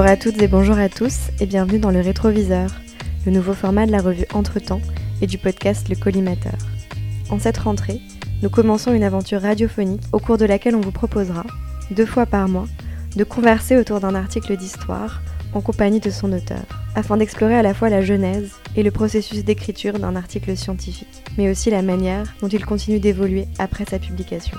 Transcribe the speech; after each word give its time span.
Bonjour 0.00 0.12
à 0.12 0.16
toutes 0.16 0.40
et 0.40 0.48
bonjour 0.48 0.78
à 0.78 0.88
tous 0.88 1.28
et 1.40 1.46
bienvenue 1.46 1.78
dans 1.78 1.90
le 1.90 2.00
Rétroviseur, 2.00 2.70
le 3.26 3.32
nouveau 3.32 3.52
format 3.52 3.84
de 3.84 3.92
la 3.92 4.00
revue 4.00 4.24
Entretemps 4.32 4.80
et 5.20 5.26
du 5.26 5.36
podcast 5.36 5.90
Le 5.90 5.94
Collimateur. 5.94 6.56
En 7.28 7.38
cette 7.38 7.58
rentrée, 7.58 8.00
nous 8.42 8.48
commençons 8.48 8.94
une 8.94 9.02
aventure 9.02 9.42
radiophonique 9.42 10.00
au 10.12 10.18
cours 10.18 10.38
de 10.38 10.46
laquelle 10.46 10.74
on 10.74 10.80
vous 10.80 10.90
proposera, 10.90 11.44
deux 11.90 12.06
fois 12.06 12.24
par 12.24 12.48
mois, 12.48 12.64
de 13.14 13.24
converser 13.24 13.76
autour 13.76 14.00
d'un 14.00 14.14
article 14.14 14.56
d'histoire 14.56 15.20
en 15.52 15.60
compagnie 15.60 16.00
de 16.00 16.08
son 16.08 16.32
auteur, 16.32 16.64
afin 16.94 17.18
d'explorer 17.18 17.56
à 17.56 17.62
la 17.62 17.74
fois 17.74 17.90
la 17.90 18.00
genèse 18.00 18.52
et 18.76 18.82
le 18.82 18.90
processus 18.90 19.44
d'écriture 19.44 19.98
d'un 19.98 20.16
article 20.16 20.56
scientifique, 20.56 21.22
mais 21.36 21.50
aussi 21.50 21.68
la 21.68 21.82
manière 21.82 22.24
dont 22.40 22.48
il 22.48 22.64
continue 22.64 23.00
d'évoluer 23.00 23.48
après 23.58 23.84
sa 23.84 23.98
publication. 23.98 24.56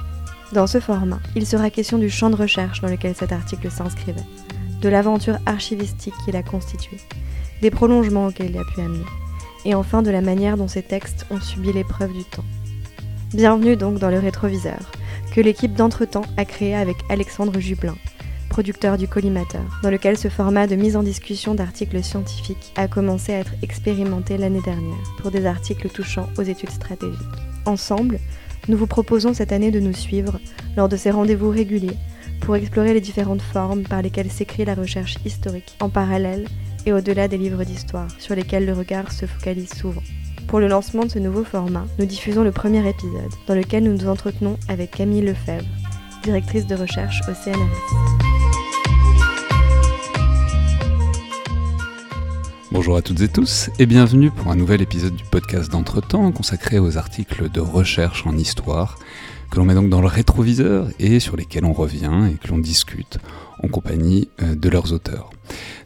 Dans 0.54 0.68
ce 0.68 0.80
format, 0.80 1.20
il 1.36 1.48
sera 1.48 1.72
question 1.72 1.98
du 1.98 2.12
champ 2.12 2.30
de 2.30 2.36
recherche 2.36 2.82
dans 2.82 2.90
lequel 2.90 3.16
cet 3.16 3.32
article 3.32 3.72
s'inscrivait, 3.72 4.22
de 4.82 4.90
l'aventure 4.90 5.38
archivistique 5.46 6.14
qu'il 6.26 6.36
a 6.36 6.44
constituée, 6.44 6.98
des 7.62 7.70
prolongements 7.70 8.28
auxquels 8.28 8.50
il 8.50 8.58
a 8.58 8.64
pu 8.64 8.82
amener, 8.82 9.06
et 9.64 9.76
enfin 9.76 10.02
de 10.02 10.10
la 10.10 10.22
manière 10.22 10.58
dont 10.58 10.68
ces 10.68 10.82
textes 10.82 11.28
ont 11.30 11.40
subi 11.40 11.72
l'épreuve 11.72 12.12
du 12.12 12.24
temps. 12.24 12.44
Bienvenue 13.34 13.78
donc 13.78 14.00
dans 14.00 14.10
le 14.10 14.20
rétroviseur, 14.20 14.92
que 15.34 15.40
l'équipe 15.40 15.76
d'entretemps 15.76 16.26
a 16.36 16.46
créé 16.46 16.76
avec 16.76 16.98
Alexandre 17.10 17.60
Jublin, 17.60 17.96
producteur 18.50 18.98
du 18.98 19.08
collimateur, 19.08 19.80
dans 19.84 19.92
lequel 19.92 20.18
ce 20.18 20.28
format 20.28 20.66
de 20.66 20.76
mise 20.76 20.98
en 20.98 21.04
discussion 21.04 21.54
d'articles 21.54 22.04
scientifiques 22.04 22.74
a 22.76 22.88
commencé 22.88 23.34
à 23.34 23.40
être 23.40 23.54
expérimenté 23.62 24.38
l'année 24.38 24.62
dernière 24.62 24.98
pour 25.22 25.30
des 25.30 25.46
articles 25.46 25.90
touchant 25.90 26.28
aux 26.38 26.42
études 26.42 26.72
stratégiques. 26.72 27.20
Ensemble, 27.66 28.20
nous 28.68 28.78
vous 28.78 28.88
proposons 28.88 29.34
cette 29.34 29.52
année 29.52 29.72
de 29.72 29.80
nous 29.80 29.94
suivre 29.94 30.40
lors 30.76 30.90
de 30.90 30.98
ces 30.98 31.12
rendez-vous 31.12 31.50
réguliers 31.50 31.98
pour 32.42 32.56
explorer 32.56 32.94
les 32.94 33.02
différentes 33.02 33.42
formes 33.42 33.84
par 33.84 34.02
lesquelles 34.02 34.32
s'écrit 34.32 34.66
la 34.66 34.76
recherche 34.76 35.16
historique 35.26 35.76
en 35.80 35.90
parallèle 35.90 36.48
et 36.86 36.94
au-delà 36.94 37.28
des 37.28 37.38
livres 37.38 37.64
d'histoire 37.64 38.08
sur 38.20 38.36
lesquels 38.36 38.66
le 38.66 38.74
regard 38.74 39.12
se 39.12 39.26
focalise 39.26 39.74
souvent. 39.74 40.04
Pour 40.48 40.60
le 40.60 40.68
lancement 40.68 41.06
de 41.06 41.12
ce 41.12 41.20
nouveau 41.20 41.44
format, 41.44 41.86
nous 42.00 42.06
diffusons 42.06 42.44
le 42.44 42.52
premier 42.52 42.88
épisode 42.88 43.32
dans 43.48 43.56
lequel 43.56 43.84
nous 43.84 43.94
nous 43.94 44.10
entretenons 44.10 44.58
avec 44.68 44.92
Camille 44.92 45.22
Lefebvre, 45.22 45.66
directrice 46.24 46.68
de 46.68 46.76
recherche 46.76 47.22
au 47.30 47.34
CNRS. 47.34 48.22
Bonjour 52.72 52.96
à 52.96 53.02
toutes 53.02 53.22
et 53.22 53.28
tous 53.28 53.70
et 53.80 53.86
bienvenue 53.86 54.32
pour 54.32 54.50
un 54.50 54.56
nouvel 54.56 54.82
épisode 54.82 55.16
du 55.16 55.26
podcast 55.26 55.70
d'entretemps 55.72 56.32
consacré 56.32 56.80
aux 56.80 56.98
articles 56.98 57.50
de 57.50 57.60
recherche 57.60 58.26
en 58.26 58.38
histoire 58.38 58.98
que 59.52 59.58
l'on 59.58 59.66
met 59.66 59.76
donc 59.76 59.90
dans 59.90 60.02
le 60.02 60.08
rétroviseur 60.08 60.88
et 60.98 61.20
sur 61.20 61.36
lesquels 61.36 61.66
on 61.66 61.74
revient 61.74 62.30
et 62.34 62.38
que 62.38 62.48
l'on 62.48 62.58
discute 62.58 63.20
en 63.62 63.68
compagnie 63.68 64.30
euh, 64.42 64.56
de 64.56 64.70
leurs 64.70 64.94
auteurs. 64.94 65.30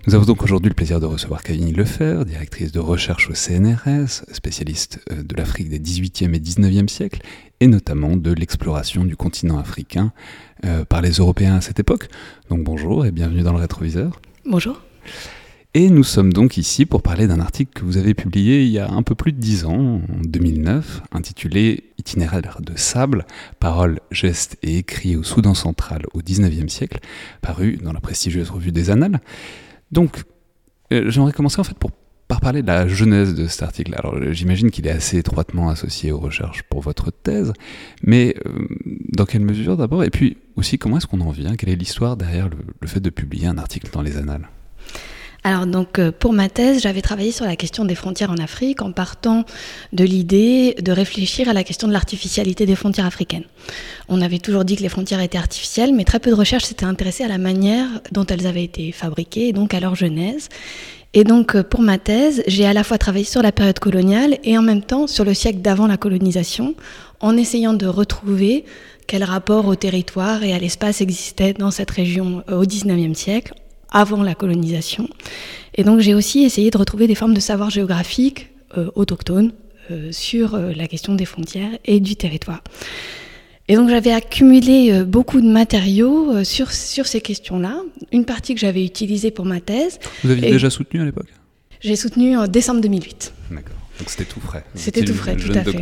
Nous 0.05 0.13
avons 0.13 0.25
donc 0.25 0.44
aujourd'hui 0.44 0.69
le 0.69 0.75
plaisir 0.75 0.99
de 0.99 1.07
recevoir 1.07 1.41
Camille 1.41 1.73
Lefebvre, 1.73 2.25
directrice 2.25 2.72
de 2.72 2.80
recherche 2.80 3.30
au 3.30 3.33
CNRS, 3.33 4.23
spécialiste 4.31 4.99
euh, 5.11 5.23
de 5.23 5.35
l'Afrique 5.35 5.69
des 5.69 5.80
18e 5.80 6.35
et 6.35 6.39
19e 6.39 6.88
siècles 6.88 7.22
et 7.59 7.67
notamment 7.67 8.16
de 8.16 8.31
l'exploration 8.31 9.03
du 9.03 9.16
continent 9.16 9.57
africain 9.57 10.13
euh, 10.63 10.85
par 10.85 11.02
les 11.02 11.13
Européens 11.13 11.55
à 11.55 11.61
cette 11.61 11.79
époque. 11.79 12.07
Donc 12.50 12.63
bonjour 12.63 13.05
et 13.05 13.11
bienvenue 13.11 13.41
dans 13.41 13.53
le 13.53 13.59
rétroviseur. 13.59 14.22
Bonjour. 14.45 14.79
Et 15.78 15.90
nous 15.90 16.06
sommes 16.06 16.31
donc 16.31 16.56
ici 16.56 16.86
pour 16.86 17.02
parler 17.02 17.28
d'un 17.28 17.42
article 17.42 17.73
que 17.73 17.84
vous 17.84 17.98
avez 17.98 18.14
publié 18.14 18.64
il 18.64 18.70
y 18.70 18.80
a 18.80 18.90
un 18.90 19.04
peu 19.04 19.14
plus 19.14 19.34
de 19.34 19.40
dix 19.40 19.66
ans, 19.66 20.00
en 20.00 20.22
2009, 20.23 21.02
intitulé 21.12 21.92
Itinéraire 21.98 22.59
de 22.62 22.78
sable, 22.78 23.26
paroles, 23.59 24.00
gestes 24.09 24.58
et 24.64 24.78
écrits 24.78 25.18
au 25.18 25.23
Soudan 25.23 25.53
central 25.53 26.03
au 26.14 26.20
XIXe 26.20 26.72
siècle, 26.72 27.00
paru 27.41 27.75
dans 27.75 27.91
la 27.91 28.00
prestigieuse 28.00 28.52
revue 28.52 28.72
des 28.72 28.90
Annales. 28.90 29.19
Donc, 29.91 30.24
euh, 30.94 31.12
j'aimerais 31.12 31.34
commencer 31.34 31.59
en 31.59 31.66
fait 31.66 31.78
pour, 31.78 31.91
par 32.30 32.40
parler 32.40 32.62
de 32.62 32.68
la 32.68 32.88
genèse 32.88 33.35
de 33.35 33.46
cet 33.47 33.64
article. 33.64 33.96
Alors, 33.97 34.16
j'imagine 34.31 34.72
qu'il 34.72 34.88
est 34.88 34.91
assez 34.91 35.18
étroitement 35.18 35.68
associé 35.68 36.14
aux 36.14 36.19
recherches 36.19 36.64
pour 36.69 36.80
votre 36.80 37.12
thèse, 37.12 37.52
mais 38.02 38.34
euh, 38.46 38.66
dans 39.12 39.25
quelle 39.25 39.44
mesure 39.44 39.75
d'abord? 39.75 40.06
Et 40.06 40.09
puis 40.09 40.38
aussi, 40.56 40.78
comment 40.78 41.00
est-ce 41.00 41.08
qu'on 41.08 41.19
en 41.19 41.31
vient? 41.31 41.58
Quelle 41.58 41.68
est 41.68 41.75
l'histoire 41.75 42.16
derrière 42.16 42.50
le 42.80 42.88
fait 42.88 43.02
de 43.02 43.09
publier 43.09 43.47
un 43.47 43.58
article 43.58 43.90
dans 43.91 44.02
les 44.02 44.16
Annales? 44.16 44.47
Alors 45.45 45.67
donc 45.67 46.00
euh, 46.00 46.11
pour 46.11 46.33
ma 46.33 46.50
thèse, 46.50 46.81
j'avais 46.81 47.03
travaillé 47.03 47.31
sur 47.31 47.45
la 47.45 47.56
question 47.56 47.85
des 47.85 47.94
frontières 47.94 48.31
en 48.31 48.38
Afrique 48.38 48.81
en 48.81 48.91
partant 48.91 49.45
de 49.94 50.03
l'idée 50.03 50.73
de 50.81 50.91
réfléchir 50.91 51.47
à 51.47 51.53
la 51.53 51.63
question 51.63 51.88
de 51.88 51.94
l'artificialité 51.94 52.66
des 52.66 52.75
frontières 52.75 53.06
africaines. 53.06 53.44
On 54.09 54.22
avait 54.22 54.39
toujours 54.39 54.66
dit 54.66 54.75
que 54.75 54.81
les 54.81 54.89
frontières 54.89 55.19
étaient 55.19 55.38
artificielles, 55.38 55.94
mais 55.94 56.03
très 56.03 56.19
peu 56.19 56.31
de 56.31 56.35
recherches 56.35 56.63
s'étaient 56.63 56.85
intéressées 56.85 57.25
à 57.25 57.28
la 57.28 57.38
manière 57.38 57.85
dont 58.11 58.25
elles 58.25 58.47
avaient 58.47 58.63
été 58.63 58.91
fabriquées 58.91 59.50
et 59.50 59.53
donc 59.53 59.75
à 59.75 59.79
leur 59.79 59.94
genèse. 59.94 60.50
Et 61.13 61.23
donc 61.23 61.53
euh, 61.53 61.61
pour 61.61 61.81
ma 61.81 62.00
thèse, 62.00 62.41
j'ai 62.47 62.66
à 62.66 62.73
la 62.73 62.84
fois 62.84 62.97
travaillé 62.97 63.23
sur 63.23 63.44
la 63.44 63.51
période 63.51 63.78
coloniale 63.78 64.39
et 64.44 64.57
en 64.57 64.63
même 64.63 64.81
temps 64.81 65.05
sur 65.05 65.25
le 65.25 65.35
siècle 65.35 65.59
d'avant 65.59 65.85
la 65.85 65.97
colonisation, 65.97 66.73
en 67.19 67.38
essayant 67.38 67.75
de 67.75 67.85
retrouver 67.85 68.66
quel 69.05 69.23
rapport 69.23 69.67
au 69.67 69.75
territoire 69.75 70.44
et 70.44 70.53
à 70.53 70.57
l'espace 70.57 71.01
existait 71.01 71.53
dans 71.53 71.69
cette 71.69 71.91
région 71.91 72.44
euh, 72.50 72.63
au 72.63 72.66
XIXe 72.66 73.16
siècle, 73.16 73.53
avant 73.91 74.23
la 74.23 74.35
colonisation. 74.35 75.07
Et 75.75 75.84
donc 75.84 76.00
j'ai 76.00 76.13
aussi 76.13 76.44
essayé 76.44 76.72
de 76.72 76.78
retrouver 76.78 77.07
des 77.07 77.16
formes 77.16 77.34
de 77.34 77.40
savoir 77.40 77.69
géographique 77.69 78.50
euh, 78.78 78.90
autochtones 78.96 79.51
euh, 79.91 80.12
sur 80.12 80.56
euh, 80.56 80.73
la 80.75 80.88
question 80.88 81.16
des 81.16 81.25
frontières 81.25 81.78
et 81.85 82.00
du 82.00 82.16
territoire. 82.16 82.62
Et 83.68 83.75
donc 83.75 83.90
j'avais 83.90 84.12
accumulé 84.12 85.03
beaucoup 85.03 85.41
de 85.41 85.47
matériaux 85.47 86.44
sur, 86.44 86.72
sur 86.72 87.07
ces 87.07 87.19
questions-là, 87.19 87.81
une 88.12 88.23
partie 88.23 88.53
que 88.53 88.59
j'avais 88.59 88.85
utilisée 88.85 89.31
pour 89.31 89.46
ma 89.46 89.59
thèse. 89.59 89.97
Vous 90.23 90.29
aviez 90.29 90.52
déjà 90.52 90.69
soutenu 90.69 91.02
à 91.02 91.06
l'époque? 91.06 91.34
J'ai 91.81 91.96
soutenu 91.96 92.38
en 92.38 92.47
décembre 92.47 92.81
2008. 92.81 93.34
D'accord, 93.50 93.75
donc 93.97 94.09
c'était 94.09 94.25
tout 94.25 94.40
frais. 94.40 94.63
C'était 94.75 95.03
tout 95.03 95.16
frais, 95.16 95.35
tout 95.35 95.52
à 95.52 95.63
fait. 95.63 95.81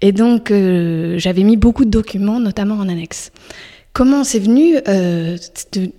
Et 0.00 0.12
donc 0.12 0.48
j'avais 0.48 1.42
mis 1.42 1.58
beaucoup 1.58 1.84
de 1.84 1.90
documents, 1.90 2.40
notamment 2.40 2.76
en 2.76 2.88
annexe. 2.88 3.30
Comment 3.92 4.24
c'est 4.24 4.38
venu 4.38 4.76
euh, 4.88 5.36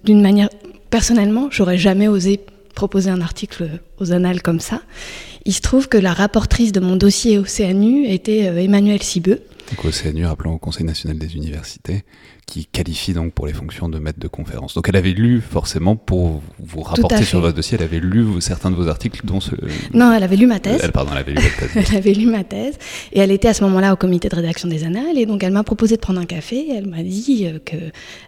D'une 0.03 0.21
manière, 0.21 0.49
personnellement, 0.89 1.49
j'aurais 1.51 1.77
jamais 1.77 2.07
osé 2.07 2.39
proposer 2.73 3.11
un 3.11 3.21
article 3.21 3.69
aux 3.99 4.11
annales 4.11 4.41
comme 4.41 4.59
ça. 4.59 4.81
Il 5.45 5.53
se 5.53 5.61
trouve 5.61 5.87
que 5.87 5.97
la 5.97 6.13
rapportrice 6.13 6.71
de 6.71 6.79
mon 6.79 6.95
dossier 6.95 7.37
au 7.37 7.43
CNU 7.43 8.07
était 8.07 8.47
euh, 8.47 8.57
Emmanuel 8.57 9.03
Sibeux. 9.03 9.41
Donc 9.69 9.85
au 9.85 9.89
CNU, 9.89 10.25
rappelons 10.25 10.53
au 10.53 10.57
Conseil 10.57 10.85
national 10.85 11.19
des 11.19 11.35
universités, 11.35 12.03
qui 12.45 12.65
qualifie 12.65 13.13
donc 13.13 13.33
pour 13.33 13.47
les 13.47 13.53
fonctions 13.53 13.89
de 13.89 13.99
maître 13.99 14.19
de 14.19 14.27
conférence. 14.27 14.73
Donc 14.73 14.89
elle 14.89 14.95
avait 14.95 15.11
lu 15.11 15.41
forcément 15.41 15.95
pour 15.95 16.41
vous 16.59 16.81
rapporter 16.81 17.23
sur 17.23 17.39
votre 17.39 17.55
dossier, 17.55 17.77
elle 17.79 17.85
avait 17.85 17.99
lu 17.99 18.25
certains 18.41 18.69
de 18.69 18.75
vos 18.75 18.87
articles 18.87 19.21
dont 19.25 19.39
ce... 19.39 19.51
Non, 19.93 20.11
elle 20.13 20.23
avait 20.23 20.35
lu 20.35 20.45
ma 20.45 20.59
thèse. 20.59 20.81
Elle, 20.83 20.91
pardon, 20.91 21.11
elle 21.13 21.19
avait 21.19 21.33
lu 21.33 21.41
votre 21.41 21.57
thèse. 21.57 21.71
elle 21.91 21.97
avait 21.97 22.13
lu 22.13 22.25
ma 22.25 22.43
thèse 22.43 22.75
et 23.11 23.19
elle 23.19 23.31
était 23.31 23.47
à 23.47 23.53
ce 23.53 23.63
moment-là 23.63 23.93
au 23.93 23.95
comité 23.95 24.29
de 24.29 24.35
rédaction 24.35 24.67
des 24.67 24.83
Annales 24.83 25.17
et 25.17 25.25
donc 25.25 25.43
elle 25.43 25.53
m'a 25.53 25.63
proposé 25.63 25.95
de 25.95 26.01
prendre 26.01 26.19
un 26.19 26.25
café. 26.25 26.67
elle 26.71 26.87
m'a 26.87 27.03
dit 27.03 27.47
euh, 27.47 27.59
que 27.63 27.77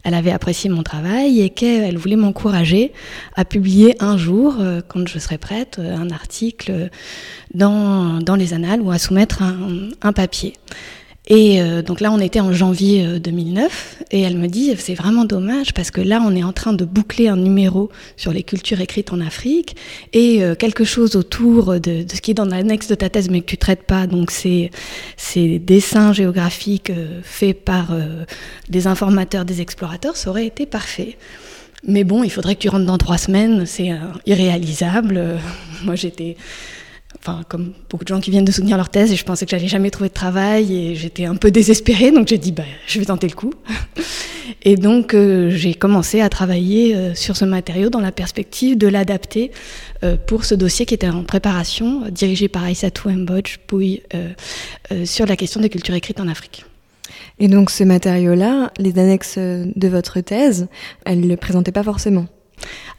elle 0.03 0.13
avait 0.13 0.31
apprécié 0.31 0.69
mon 0.69 0.83
travail 0.83 1.41
et 1.41 1.49
qu'elle 1.49 1.97
voulait 1.97 2.15
m'encourager 2.15 2.93
à 3.35 3.45
publier 3.45 3.95
un 3.99 4.17
jour, 4.17 4.57
euh, 4.59 4.81
quand 4.87 5.07
je 5.07 5.19
serais 5.19 5.37
prête, 5.37 5.77
euh, 5.79 5.95
un 5.95 6.09
article 6.09 6.89
dans, 7.53 8.19
dans 8.19 8.35
les 8.35 8.53
Annales 8.53 8.81
ou 8.81 8.91
à 8.91 8.97
soumettre 8.97 9.41
un, 9.41 9.89
un 10.01 10.13
papier. 10.13 10.53
Et 11.27 11.59
euh, 11.59 11.81
donc 11.81 12.01
là, 12.01 12.11
on 12.11 12.19
était 12.19 12.39
en 12.39 12.53
janvier 12.53 13.19
2009, 13.19 13.97
euh, 14.01 14.03
et 14.11 14.21
elle 14.21 14.37
me 14.37 14.47
dit, 14.47 14.75
c'est 14.77 14.93
vraiment 14.93 15.25
dommage 15.25 15.73
parce 15.73 15.89
que 15.89 16.01
là, 16.01 16.21
on 16.23 16.35
est 16.35 16.43
en 16.43 16.53
train 16.53 16.73
de 16.73 16.85
boucler 16.85 17.27
un 17.27 17.37
numéro 17.37 17.89
sur 18.15 18.31
les 18.31 18.43
cultures 18.43 18.79
écrites 18.79 19.11
en 19.11 19.19
Afrique, 19.21 19.75
et 20.13 20.43
euh, 20.43 20.53
quelque 20.53 20.83
chose 20.83 21.15
autour 21.15 21.79
de, 21.79 22.05
ce 22.13 22.21
qui 22.21 22.31
est 22.31 22.35
dans 22.35 22.45
l'annexe 22.45 22.87
de 22.87 22.95
ta 22.95 23.09
thèse, 23.09 23.29
mais 23.29 23.41
que 23.41 23.47
tu 23.47 23.57
traites 23.57 23.83
pas, 23.83 24.05
donc 24.05 24.29
c'est 24.29 24.69
ces 25.17 25.57
dessins 25.57 26.13
géographiques 26.13 26.91
faits 27.23 27.63
par 27.63 27.95
des 28.69 28.87
informateurs, 28.87 29.45
des 29.45 29.61
explorateurs, 29.61 30.15
ça 30.17 30.29
aurait 30.29 30.45
été 30.45 30.65
parfait. 30.65 31.17
Mais 31.87 32.03
bon, 32.03 32.23
il 32.23 32.29
faudrait 32.29 32.55
que 32.55 32.61
tu 32.61 32.69
rentres 32.69 32.85
dans 32.85 32.97
trois 32.97 33.17
semaines, 33.17 33.65
c'est 33.65 33.91
irréalisable. 34.25 35.39
Moi, 35.83 35.95
j'étais 35.95 36.35
enfin, 37.25 37.41
comme 37.49 37.73
beaucoup 37.89 38.03
de 38.03 38.09
gens 38.09 38.19
qui 38.19 38.29
viennent 38.29 38.45
de 38.45 38.51
soutenir 38.51 38.77
leur 38.77 38.89
thèse, 38.89 39.11
et 39.11 39.15
je 39.15 39.23
pensais 39.25 39.45
que 39.45 39.51
j'allais 39.51 39.67
jamais 39.67 39.89
trouver 39.89 40.09
de 40.09 40.13
travail, 40.13 40.75
et 40.75 40.95
j'étais 40.95 41.25
un 41.25 41.35
peu 41.35 41.49
désespérée, 41.49 42.11
donc 42.11 42.27
j'ai 42.27 42.37
dit, 42.37 42.51
bah, 42.51 42.63
je 42.87 42.99
vais 42.99 43.05
tenter 43.05 43.27
le 43.27 43.33
coup. 43.33 43.51
et 44.63 44.75
donc, 44.75 45.13
euh, 45.13 45.49
j'ai 45.49 45.73
commencé 45.73 46.21
à 46.21 46.29
travailler 46.29 46.95
euh, 46.95 47.15
sur 47.15 47.35
ce 47.35 47.45
matériau 47.45 47.89
dans 47.89 47.99
la 47.99 48.11
perspective 48.11 48.77
de 48.77 48.87
l'adapter 48.87 49.51
euh, 50.03 50.17
pour 50.17 50.45
ce 50.45 50.53
dossier 50.53 50.85
qui 50.85 50.93
était 50.93 51.09
en 51.09 51.23
préparation, 51.23 52.03
dirigé 52.11 52.47
par 52.47 52.63
Aïssatou 52.63 53.09
Mbodj 53.09 53.59
Pouy, 53.65 54.01
sur 55.03 55.25
la 55.25 55.35
question 55.35 55.61
des 55.61 55.69
cultures 55.69 55.95
écrites 55.95 56.19
en 56.19 56.27
Afrique. 56.27 56.65
Et 57.39 57.47
donc, 57.47 57.69
ce 57.69 57.83
matériau-là, 57.83 58.71
les 58.77 58.99
annexes 58.99 59.37
de 59.37 59.87
votre 59.87 60.19
thèse, 60.21 60.67
elles 61.05 61.19
ne 61.19 61.27
le 61.27 61.37
présentaient 61.37 61.71
pas 61.71 61.83
forcément? 61.83 62.27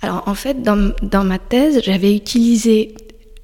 Alors 0.02 0.24
en 0.26 0.34
fait, 0.34 0.62
dans, 0.62 0.92
dans 1.02 1.24
ma 1.24 1.38
thèse, 1.38 1.80
j'avais 1.82 2.14
utilisé 2.14 2.94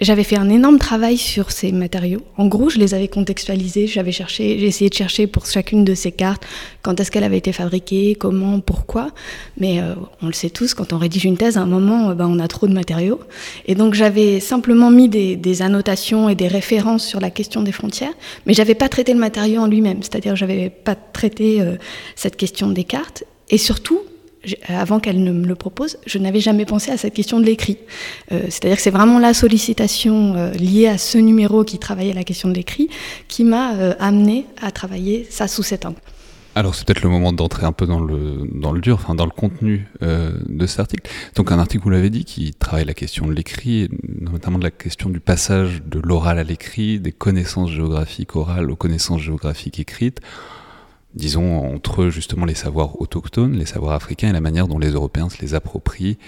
j'avais 0.02 0.24
fait 0.24 0.36
un 0.36 0.48
énorme 0.48 0.78
travail 0.78 1.16
sur 1.16 1.50
ces 1.50 1.72
matériaux. 1.72 2.22
En 2.36 2.46
gros, 2.46 2.68
je 2.68 2.78
les 2.78 2.94
avais 2.94 3.08
contextualisés, 3.08 3.86
j'avais 3.86 4.12
cherché, 4.12 4.58
j'ai 4.58 4.66
essayé 4.66 4.90
de 4.90 4.94
chercher 4.94 5.26
pour 5.26 5.46
chacune 5.46 5.84
de 5.84 5.94
ces 5.94 6.12
cartes 6.12 6.44
quand 6.82 6.98
est-ce 6.98 7.10
qu'elle 7.10 7.24
avait 7.24 7.38
été 7.38 7.52
fabriquée, 7.52 8.16
comment, 8.16 8.60
pourquoi. 8.60 9.10
Mais 9.58 9.80
euh, 9.80 9.94
on 10.20 10.26
le 10.26 10.32
sait 10.32 10.50
tous, 10.50 10.74
quand 10.74 10.92
on 10.92 10.98
rédige 10.98 11.24
une 11.24 11.36
thèse, 11.36 11.56
à 11.56 11.60
un 11.60 11.66
moment, 11.66 12.10
euh, 12.10 12.14
ben, 12.14 12.26
on 12.26 12.38
a 12.38 12.48
trop 12.48 12.66
de 12.66 12.72
matériaux. 12.72 13.20
Et 13.66 13.74
donc 13.74 13.94
j'avais 13.94 14.40
simplement 14.40 14.90
mis 14.90 15.08
des, 15.08 15.62
annotations 15.62 16.28
et 16.28 16.34
des 16.34 16.48
références 16.48 17.06
sur 17.06 17.20
la 17.20 17.30
question 17.30 17.62
des 17.62 17.72
frontières, 17.72 18.12
mais 18.46 18.54
j'avais 18.54 18.74
pas 18.74 18.88
traité 18.88 19.12
le 19.12 19.20
matériau 19.20 19.60
en 19.60 19.66
lui-même. 19.66 20.02
C'est-à-dire, 20.02 20.34
j'avais 20.34 20.70
pas 20.70 20.94
traité 20.94 21.60
euh, 21.60 21.76
cette 22.16 22.36
question 22.36 22.68
des 22.68 22.84
cartes. 22.84 23.24
Et 23.50 23.58
surtout, 23.58 24.00
avant 24.68 25.00
qu'elle 25.00 25.22
ne 25.22 25.32
me 25.32 25.46
le 25.46 25.54
propose, 25.54 25.98
je 26.06 26.18
n'avais 26.18 26.40
jamais 26.40 26.64
pensé 26.64 26.90
à 26.90 26.96
cette 26.96 27.14
question 27.14 27.40
de 27.40 27.44
l'écrit. 27.44 27.78
Euh, 28.32 28.42
c'est-à-dire 28.44 28.76
que 28.76 28.82
c'est 28.82 28.90
vraiment 28.90 29.18
la 29.18 29.34
sollicitation 29.34 30.34
euh, 30.34 30.50
liée 30.52 30.88
à 30.88 30.98
ce 30.98 31.18
numéro 31.18 31.64
qui 31.64 31.78
travaillait 31.78 32.14
la 32.14 32.24
question 32.24 32.48
de 32.48 32.54
l'écrit 32.54 32.88
qui 33.28 33.44
m'a 33.44 33.74
euh, 33.74 33.94
amené 33.98 34.46
à 34.60 34.70
travailler 34.70 35.26
ça 35.30 35.48
sous 35.48 35.62
cet 35.62 35.86
angle. 35.86 35.98
Alors 36.54 36.74
c'est 36.74 36.86
peut-être 36.86 37.02
le 37.02 37.08
moment 37.08 37.32
d'entrer 37.32 37.64
un 37.64 37.72
peu 37.72 37.86
dans 37.86 38.00
le, 38.00 38.46
dans 38.52 38.72
le 38.72 38.80
dur, 38.82 38.96
enfin 38.96 39.14
dans 39.14 39.24
le 39.24 39.30
contenu 39.30 39.88
de 40.02 40.66
cet 40.66 40.80
article. 40.80 41.10
Donc 41.34 41.50
un 41.50 41.58
article, 41.58 41.82
vous 41.82 41.88
l'avez 41.88 42.10
dit, 42.10 42.26
qui 42.26 42.52
travaille 42.52 42.84
la 42.84 42.92
question 42.92 43.26
de 43.26 43.32
l'écrit, 43.32 43.88
notamment 44.20 44.58
de 44.58 44.64
la 44.64 44.70
question 44.70 45.08
du 45.08 45.18
passage 45.18 45.82
de 45.86 45.98
l'oral 45.98 46.38
à 46.38 46.44
l'écrit, 46.44 47.00
des 47.00 47.12
connaissances 47.12 47.70
géographiques 47.70 48.36
orales 48.36 48.70
aux 48.70 48.76
connaissances 48.76 49.22
géographiques 49.22 49.80
écrites 49.80 50.20
disons, 51.14 51.74
entre 51.74 52.08
justement 52.08 52.46
les 52.46 52.54
savoirs 52.54 53.00
autochtones, 53.00 53.56
les 53.56 53.66
savoirs 53.66 53.94
africains 53.94 54.30
et 54.30 54.32
la 54.32 54.40
manière 54.40 54.68
dont 54.68 54.78
les 54.78 54.90
Européens 54.90 55.28
se 55.28 55.40
les 55.40 55.54
approprient 55.54 56.18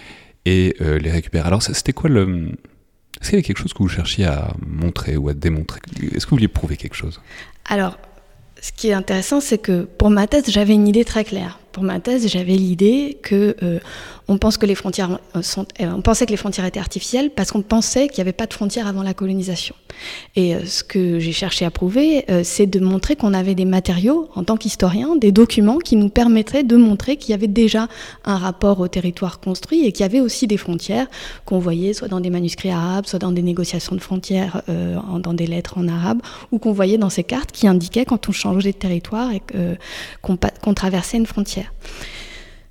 et 0.45 0.77
euh, 0.81 0.99
les 0.99 1.11
récupèrent. 1.11 1.47
Alors, 1.47 1.63
c'était 1.63 1.93
quoi 1.93 2.11
le. 2.11 2.53
Est-ce 3.21 3.31
qu'il 3.31 3.33
y 3.33 3.37
avait 3.37 3.43
quelque 3.43 3.59
chose 3.59 3.73
que 3.73 3.83
vous 3.83 3.89
cherchiez 3.89 4.27
à 4.27 4.55
montrer 4.67 5.17
ou 5.17 5.29
à 5.29 5.35
démontrer? 5.35 5.81
Est-ce 6.15 6.27
que 6.27 6.31
vous 6.31 6.37
vouliez 6.37 6.49
prouver 6.49 6.77
quelque 6.77 6.97
chose? 6.97 7.21
Alors, 7.65 7.97
ce 8.61 8.73
qui 8.73 8.89
est 8.89 8.93
intéressant, 8.93 9.41
c'est 9.41 9.59
que 9.59 9.83
pour 9.83 10.11
ma 10.11 10.27
thèse, 10.27 10.45
j'avais 10.49 10.75
une 10.75 10.89
idée 10.89 11.05
très 11.05 11.25
claire. 11.25 11.59
Pour 11.75 11.83
ma 11.83 11.99
thèse, 11.99 12.29
j'avais 12.29 12.55
l'idée 12.55 13.19
que 13.21 13.57
euh, 13.65 13.81
on 14.29 14.39
pense 14.39 14.59
que 14.59 14.65
les 14.65 14.77
frontières 14.77 15.19
euh, 15.35 15.43
sont, 15.43 15.67
euh, 15.81 15.91
on 15.91 16.03
pensait 16.03 16.25
que 16.25 16.31
les 16.31 16.37
frontières 16.37 16.65
étaient 16.65 16.79
artificielles 16.79 17.31
parce 17.31 17.51
qu'on 17.51 17.63
pensait 17.63 18.07
qu'il 18.07 18.19
n'y 18.19 18.29
avait 18.29 18.33
pas 18.33 18.47
de 18.47 18.55
frontières 18.55 18.87
avant 18.87 19.03
la 19.03 19.13
colonisation. 19.13 19.75
Et 20.37 20.55
ce 20.67 20.85
que 20.85 21.19
j'ai 21.19 21.33
cherché 21.33 21.65
à 21.65 21.71
prouver, 21.71 22.25
c'est 22.43 22.67
de 22.67 22.81
montrer 22.81 23.15
qu'on 23.15 23.33
avait 23.33 23.55
des 23.55 23.65
matériaux 23.65 24.29
en 24.35 24.43
tant 24.43 24.57
qu'historien, 24.57 25.15
des 25.15 25.31
documents 25.31 25.79
qui 25.79 25.95
nous 25.95 26.09
permettraient 26.09 26.65
de 26.65 26.77
montrer 26.77 27.17
qu'il 27.17 27.31
y 27.31 27.35
avait 27.35 27.47
déjà 27.47 27.87
un 28.25 28.37
rapport 28.37 28.81
au 28.81 28.89
territoire 28.89 29.39
construit 29.39 29.87
et 29.87 29.93
qu'il 29.93 30.03
y 30.03 30.07
avait 30.07 30.21
aussi 30.21 30.49
des 30.49 30.57
frontières 30.57 31.07
qu'on 31.45 31.61
voyait 31.61 31.93
soit 31.93 32.09
dans 32.09 32.19
des 32.19 32.31
manuscrits 32.31 32.73
arabes, 32.73 33.07
soit 33.07 33.21
dans 33.21 33.31
des 33.31 33.43
négociations 33.43 33.95
de 33.95 34.01
frontières, 34.01 34.63
dans 34.67 35.33
des 35.33 35.47
lettres 35.47 35.79
en 35.79 35.87
arabe, 35.87 36.21
ou 36.51 36.59
qu'on 36.59 36.73
voyait 36.73 36.99
dans 36.99 37.11
ces 37.11 37.23
cartes 37.23 37.53
qui 37.53 37.69
indiquaient 37.69 38.05
quand 38.05 38.29
on 38.29 38.33
changeait 38.33 38.73
de 38.73 38.77
territoire 38.77 39.31
et 39.31 39.43
qu'on 40.23 40.75
traversait 40.75 41.19
une 41.19 41.27
frontière. 41.27 41.64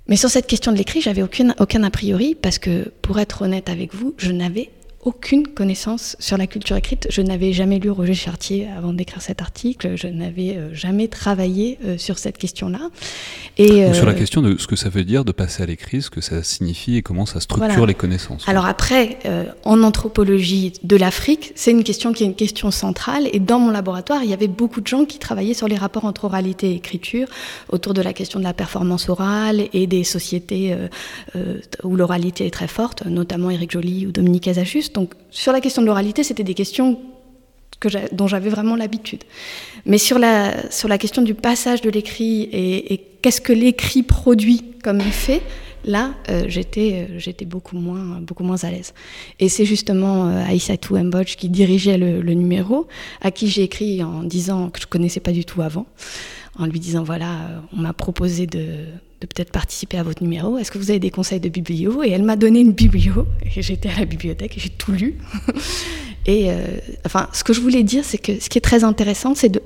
Mais 0.08 0.16
sur 0.16 0.28
cette 0.28 0.46
question 0.46 0.72
de 0.72 0.76
l'écrit, 0.76 1.00
j'avais 1.00 1.22
aucun, 1.22 1.54
aucun 1.58 1.82
a 1.82 1.90
priori 1.90 2.34
parce 2.34 2.58
que, 2.58 2.92
pour 3.02 3.18
être 3.18 3.42
honnête 3.42 3.68
avec 3.68 3.94
vous, 3.94 4.14
je 4.18 4.32
n'avais 4.32 4.70
aucune 5.04 5.46
connaissance 5.46 6.16
sur 6.18 6.38
la 6.38 6.46
culture 6.46 6.76
écrite. 6.76 7.06
Je 7.10 7.20
n'avais 7.20 7.52
jamais 7.52 7.78
lu 7.78 7.90
Roger 7.90 8.14
Chartier 8.14 8.68
avant 8.76 8.92
d'écrire 8.92 9.20
cet 9.20 9.42
article. 9.42 9.96
Je 9.96 10.06
n'avais 10.06 10.56
euh, 10.56 10.74
jamais 10.74 11.08
travaillé 11.08 11.78
euh, 11.84 11.98
sur 11.98 12.18
cette 12.18 12.38
question-là. 12.38 12.90
Et 13.58 13.92
sur 13.92 14.06
la 14.06 14.12
euh, 14.12 14.14
question 14.14 14.40
de 14.40 14.56
ce 14.56 14.66
que 14.66 14.76
ça 14.76 14.88
veut 14.88 15.04
dire 15.04 15.24
de 15.24 15.32
passer 15.32 15.62
à 15.62 15.66
l'écrit, 15.66 16.00
ce 16.00 16.10
que 16.10 16.22
ça 16.22 16.42
signifie 16.42 16.96
et 16.96 17.02
comment 17.02 17.26
ça 17.26 17.40
structure 17.40 17.86
les 17.86 17.94
connaissances. 17.94 18.48
Alors 18.48 18.66
après, 18.66 19.18
en 19.64 19.82
anthropologie 19.82 20.72
de 20.82 20.96
l'Afrique, 20.96 21.52
c'est 21.54 21.70
une 21.70 21.84
question 21.84 22.12
qui 22.12 22.24
est 22.24 22.26
une 22.26 22.34
question 22.34 22.70
centrale. 22.70 23.28
Et 23.32 23.40
dans 23.40 23.58
mon 23.58 23.70
laboratoire, 23.70 24.24
il 24.24 24.30
y 24.30 24.32
avait 24.32 24.48
beaucoup 24.48 24.80
de 24.80 24.86
gens 24.86 25.04
qui 25.04 25.18
travaillaient 25.18 25.54
sur 25.54 25.68
les 25.68 25.76
rapports 25.76 26.04
entre 26.04 26.24
oralité 26.24 26.70
et 26.70 26.74
écriture, 26.76 27.28
autour 27.68 27.94
de 27.94 28.02
la 28.02 28.12
question 28.12 28.38
de 28.38 28.44
la 28.44 28.54
performance 28.54 29.08
orale 29.08 29.68
et 29.72 29.86
des 29.86 30.04
sociétés 30.04 30.74
où 31.82 31.96
l'oralité 31.96 32.46
est 32.46 32.50
très 32.50 32.68
forte, 32.68 33.04
notamment 33.04 33.50
Éric 33.50 33.72
Joly 33.72 34.06
ou 34.06 34.12
Dominique 34.12 34.48
Azajuste. 34.48 34.93
Donc 34.94 35.14
sur 35.30 35.52
la 35.52 35.60
question 35.60 35.82
de 35.82 35.86
l'oralité, 35.86 36.22
c'était 36.22 36.44
des 36.44 36.54
questions 36.54 36.98
que 37.80 37.88
dont 38.14 38.26
j'avais 38.26 38.48
vraiment 38.48 38.76
l'habitude. 38.76 39.24
Mais 39.84 39.98
sur 39.98 40.18
la, 40.18 40.70
sur 40.70 40.88
la 40.88 40.96
question 40.96 41.22
du 41.22 41.34
passage 41.34 41.82
de 41.82 41.90
l'écrit 41.90 42.48
et, 42.52 43.00
qu'est-ce 43.20 43.40
que 43.40 43.52
l'écrit 43.52 44.02
produit 44.02 44.64
comme 44.82 45.00
effet, 45.00 45.42
là, 45.84 46.14
euh, 46.30 46.44
j'étais, 46.46 47.06
euh, 47.10 47.18
j'étais 47.18 47.46
beaucoup 47.46 47.76
moins, 47.76 48.20
beaucoup 48.20 48.44
moins 48.44 48.62
à 48.64 48.70
l'aise. 48.70 48.94
Et 49.40 49.48
c'est 49.48 49.64
justement 49.64 50.28
euh, 50.28 50.44
Aïssatou 50.46 50.96
Mbodj 50.96 51.36
qui 51.36 51.48
dirigeait 51.48 51.98
le, 51.98 52.20
le 52.20 52.34
numéro, 52.34 52.86
à 53.22 53.30
qui 53.30 53.48
j'ai 53.48 53.62
écrit 53.62 54.02
en 54.02 54.22
disant 54.22 54.70
que 54.70 54.80
je 54.80 54.86
connaissais 54.86 55.20
pas 55.20 55.32
du 55.32 55.44
tout 55.44 55.62
avant, 55.62 55.86
en 56.58 56.66
lui 56.66 56.80
disant 56.80 57.02
voilà, 57.02 57.62
on 57.72 57.80
m'a 57.80 57.92
proposé 57.92 58.46
de, 58.46 58.86
peut-être 59.20 59.50
participer 59.50 59.98
à 59.98 60.02
votre 60.02 60.22
numéro. 60.22 60.58
Est-ce 60.58 60.70
que 60.70 60.78
vous 60.78 60.90
avez 60.90 61.00
des 61.00 61.10
conseils 61.10 61.40
de 61.40 61.48
biblio? 61.48 62.02
Et 62.02 62.10
elle 62.10 62.22
m'a 62.22 62.36
donné 62.36 62.60
une 62.60 62.72
biblio. 62.72 63.26
Et 63.56 63.62
j'étais 63.62 63.88
à 63.88 63.98
la 63.98 64.04
bibliothèque 64.04 64.56
et 64.56 64.60
j'ai 64.60 64.70
tout 64.70 64.92
lu. 64.92 65.16
et 66.26 66.50
euh, 66.50 66.66
enfin, 67.04 67.28
ce 67.32 67.44
que 67.44 67.52
je 67.52 67.60
voulais 67.60 67.82
dire, 67.82 68.04
c'est 68.04 68.18
que 68.18 68.40
ce 68.40 68.48
qui 68.48 68.58
est 68.58 68.62
très 68.62 68.84
intéressant, 68.84 69.34
c'est 69.34 69.48
de 69.48 69.62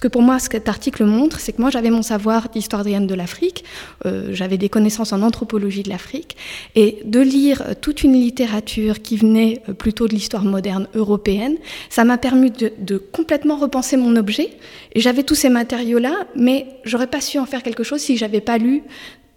que 0.00 0.08
pour 0.08 0.22
moi, 0.22 0.38
ce 0.38 0.48
cet 0.58 0.68
article 0.68 1.04
montre, 1.04 1.38
c'est 1.38 1.52
que 1.52 1.60
moi, 1.60 1.70
j'avais 1.70 1.90
mon 1.90 2.02
savoir 2.02 2.48
d'historienne 2.48 3.06
de 3.06 3.14
l'Afrique, 3.14 3.64
euh, 4.06 4.30
j'avais 4.32 4.58
des 4.58 4.68
connaissances 4.68 5.12
en 5.12 5.22
anthropologie 5.22 5.84
de 5.84 5.88
l'Afrique, 5.88 6.36
et 6.74 6.98
de 7.04 7.20
lire 7.20 7.62
euh, 7.62 7.74
toute 7.80 8.02
une 8.02 8.14
littérature 8.14 9.00
qui 9.02 9.16
venait 9.16 9.62
euh, 9.68 9.72
plutôt 9.72 10.08
de 10.08 10.14
l'histoire 10.14 10.44
moderne 10.44 10.88
européenne, 10.94 11.56
ça 11.90 12.04
m'a 12.04 12.18
permis 12.18 12.50
de, 12.50 12.72
de, 12.78 12.98
complètement 12.98 13.56
repenser 13.56 13.96
mon 13.96 14.16
objet. 14.16 14.50
Et 14.94 15.00
j'avais 15.00 15.22
tous 15.22 15.36
ces 15.36 15.48
matériaux-là, 15.48 16.26
mais 16.34 16.66
j'aurais 16.84 17.06
pas 17.06 17.20
su 17.20 17.38
en 17.38 17.46
faire 17.46 17.62
quelque 17.62 17.84
chose 17.84 18.00
si 18.00 18.16
j'avais 18.16 18.40
pas 18.40 18.58
lu 18.58 18.82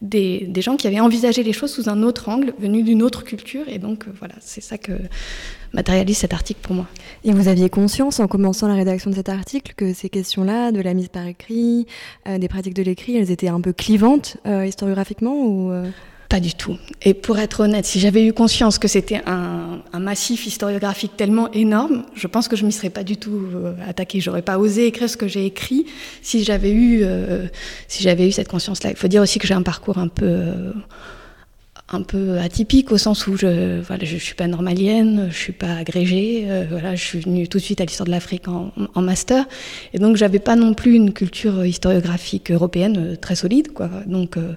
des, 0.02 0.50
gens 0.62 0.78
qui 0.78 0.88
avaient 0.88 1.00
envisagé 1.00 1.44
les 1.44 1.54
choses 1.54 1.72
sous 1.72 1.90
un 1.90 2.04
autre 2.04 2.30
angle, 2.30 2.54
venus 2.60 2.84
d'une 2.84 3.04
autre 3.04 3.24
culture. 3.24 3.68
Et 3.68 3.80
donc, 3.80 4.06
voilà, 4.20 4.36
c'est 4.40 4.62
ça 4.62 4.78
que 4.78 4.94
matérialise 5.74 6.18
cet 6.18 6.34
article 6.34 6.60
pour 6.62 6.76
moi. 6.76 6.88
Et 7.24 7.32
vous 7.32 7.48
aviez 7.48 7.70
conscience 7.70 8.20
en 8.20 8.28
commençant 8.28 8.68
la 8.68 8.76
rédaction 8.76 9.10
de 9.10 9.16
cet 9.16 9.30
article 9.30 9.74
que 9.76 9.94
ces 9.94 10.10
questions-là, 10.10 10.72
de 10.72 10.82
la 10.82 10.94
mise 10.94 11.10
par 11.10 11.26
écrit, 11.28 11.86
euh, 12.28 12.38
des 12.38 12.48
pratiques 12.48 12.74
de 12.74 12.84
l'écrit, 12.84 13.16
elles 13.18 13.32
étaient 13.32 13.48
un 13.48 13.62
peu 13.62 13.74
clivantes 13.74 14.38
euh, 14.46 14.66
historiographiquement 14.66 15.46
ou 15.46 15.72
euh 15.72 15.90
pas 16.32 16.40
du 16.40 16.54
tout. 16.54 16.78
Et 17.02 17.14
pour 17.14 17.40
être 17.40 17.60
honnête, 17.60 17.86
si 17.86 18.00
j'avais 18.00 18.26
eu 18.26 18.32
conscience 18.32 18.80
que 18.80 18.88
c'était 18.88 19.22
un, 19.26 19.82
massif 20.00 20.48
historiographique 20.48 21.18
tellement 21.18 21.52
énorme, 21.52 22.06
je 22.16 22.26
pense 22.26 22.48
que 22.48 22.56
je 22.56 22.66
m'y 22.66 22.72
serais 22.72 22.90
pas 22.90 23.04
du 23.04 23.18
tout 23.18 23.44
attaquée. 23.86 24.22
J'aurais 24.22 24.42
pas 24.42 24.58
osé 24.58 24.88
écrire 24.88 25.10
ce 25.10 25.18
que 25.18 25.28
j'ai 25.28 25.46
écrit 25.46 25.86
si 26.22 26.46
j'avais 26.46 26.72
eu, 26.72 27.04
si 27.90 28.02
j'avais 28.02 28.30
eu 28.30 28.32
cette 28.32 28.48
conscience-là. 28.48 28.92
Il 28.92 28.96
faut 28.96 29.10
dire 29.10 29.22
aussi 29.22 29.40
que 29.40 29.46
j'ai 29.46 29.54
un 29.54 29.62
parcours 29.62 29.98
un 29.98 30.08
peu 30.08 30.54
un 31.94 32.02
peu 32.02 32.40
atypique 32.40 32.92
au 32.92 32.98
sens 32.98 33.28
où 33.28 33.36
je 33.36 33.82
voilà 33.82 34.06
je, 34.06 34.18
suis 34.18 34.36
pas 34.36 34.48
normalienne, 34.48 35.28
je 35.30 35.38
suis 35.38 35.54
pas 35.54 35.76
agrégée, 35.76 36.46
euh, 36.48 36.66
voilà 36.70 36.96
je 36.96 37.04
suis 37.04 37.20
venue 37.20 37.48
tout 37.48 37.58
de 37.58 37.64
suite 37.64 37.82
à 37.82 37.86
l'histoire 37.86 38.06
de 38.06 38.12
l'Afrique 38.12 38.48
en, 38.48 38.72
master 39.02 39.46
et 39.94 40.00
donc 40.00 40.16
j'avais 40.16 40.40
pas 40.40 40.56
non 40.56 40.74
plus 40.74 40.96
une 40.96 41.12
culture 41.12 41.66
historiographique 41.66 42.52
européenne 42.52 42.98
euh, 42.98 43.16
très 43.16 43.36
solide 43.36 43.74
quoi 43.74 43.90
donc 44.06 44.38
euh, 44.38 44.54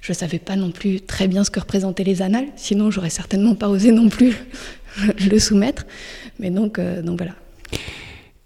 je 0.00 0.12
savais 0.12 0.38
pas 0.38 0.56
non 0.56 0.70
plus 0.70 1.00
très 1.00 1.28
bien 1.28 1.44
ce 1.44 1.50
que 1.50 1.60
représentaient 1.60 2.04
les 2.04 2.22
annales 2.22 2.48
sinon 2.56 2.90
j'aurais 2.90 3.10
certainement 3.10 3.54
pas 3.54 3.68
osé 3.68 3.92
non 3.92 4.08
plus 4.08 4.36
le 5.30 5.38
soumettre 5.38 5.86
mais 6.38 6.50
donc 6.50 6.80
donc 7.02 7.18
voilà. 7.18 7.32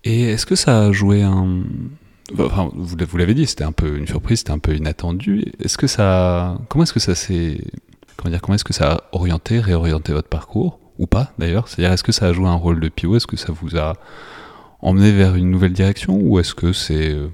Et 0.05 0.23
est-ce 0.23 0.47
que 0.47 0.55
ça 0.55 0.87
a 0.87 0.93
joué 0.93 1.23
un 1.23 1.63
Enfin, 2.39 2.71
vous 2.75 3.17
l'avez 3.17 3.33
dit, 3.33 3.47
c'était 3.47 3.65
un 3.65 3.73
peu 3.73 3.97
une 3.97 4.07
surprise, 4.07 4.41
c'était 4.41 4.51
un 4.51 4.59
peu 4.59 4.77
inattendu. 4.77 5.45
Est-ce 5.65 5.79
que 5.79 5.87
ça, 5.87 6.59
comment 6.69 6.83
est-ce 6.83 6.93
que 6.93 7.01
ça 7.01 7.15
s'est 7.15 7.59
comment 8.19 8.31
dire, 8.31 8.43
comment 8.43 8.57
est-ce 8.57 8.65
que 8.65 8.75
ça 8.75 8.93
a 8.93 9.01
orienté, 9.13 9.61
réorienté 9.61 10.13
votre 10.13 10.29
parcours 10.29 10.81
ou 10.99 11.07
pas 11.07 11.33
d'ailleurs? 11.39 11.69
C'est-à-dire, 11.69 11.93
est-ce 11.93 12.05
que 12.05 12.13
ça 12.13 12.27
a 12.27 12.33
joué 12.33 12.47
un 12.47 12.55
rôle 12.55 12.81
de 12.81 12.89
pivot? 12.89 13.17
Est-ce 13.17 13.27
que 13.27 13.37
ça 13.37 13.53
vous 13.53 13.79
a 13.79 13.95
emmené 14.81 15.13
vers 15.13 15.37
une 15.37 15.51
nouvelle 15.51 15.73
direction 15.73 16.19
ou 16.21 16.39
est-ce 16.39 16.55
que 16.55 16.73
c'est 16.73 17.11
euh, 17.11 17.29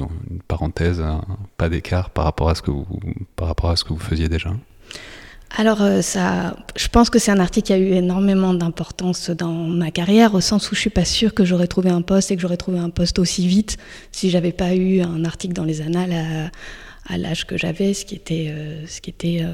une 0.00 0.40
parenthèse, 0.48 1.00
un 1.00 1.22
pas 1.56 1.68
d'écart 1.68 2.10
par 2.10 2.24
rapport 2.24 2.48
à 2.48 2.54
ce 2.54 2.62
que 2.62 2.70
vous 2.70 2.86
par 3.36 3.48
rapport 3.48 3.70
à 3.70 3.76
ce 3.76 3.84
que 3.84 3.92
vous 3.92 4.00
faisiez 4.00 4.28
déjà? 4.28 4.50
Alors, 5.58 5.80
euh, 5.80 6.02
ça, 6.02 6.56
je 6.76 6.88
pense 6.88 7.08
que 7.08 7.18
c'est 7.18 7.30
un 7.30 7.38
article 7.38 7.68
qui 7.68 7.72
a 7.72 7.78
eu 7.78 7.92
énormément 7.92 8.52
d'importance 8.52 9.30
dans 9.30 9.52
ma 9.52 9.90
carrière, 9.90 10.34
au 10.34 10.40
sens 10.40 10.70
où 10.70 10.74
je 10.74 10.80
suis 10.80 10.90
pas 10.90 11.04
sûre 11.04 11.34
que 11.34 11.44
j'aurais 11.44 11.68
trouvé 11.68 11.88
un 11.88 12.02
poste 12.02 12.30
et 12.30 12.36
que 12.36 12.42
j'aurais 12.42 12.56
trouvé 12.56 12.78
un 12.78 12.90
poste 12.90 13.18
aussi 13.18 13.46
vite 13.46 13.78
si 14.12 14.28
j'avais 14.28 14.52
pas 14.52 14.74
eu 14.74 15.00
un 15.00 15.24
article 15.24 15.54
dans 15.54 15.64
les 15.64 15.80
annales 15.82 16.50
à, 17.08 17.16
l'âge 17.16 17.46
que 17.46 17.56
j'avais, 17.56 17.94
ce 17.94 18.04
qui 18.04 18.16
était, 18.16 18.48
euh, 18.50 18.84
ce 18.86 19.00
qui 19.00 19.10
était 19.10 19.46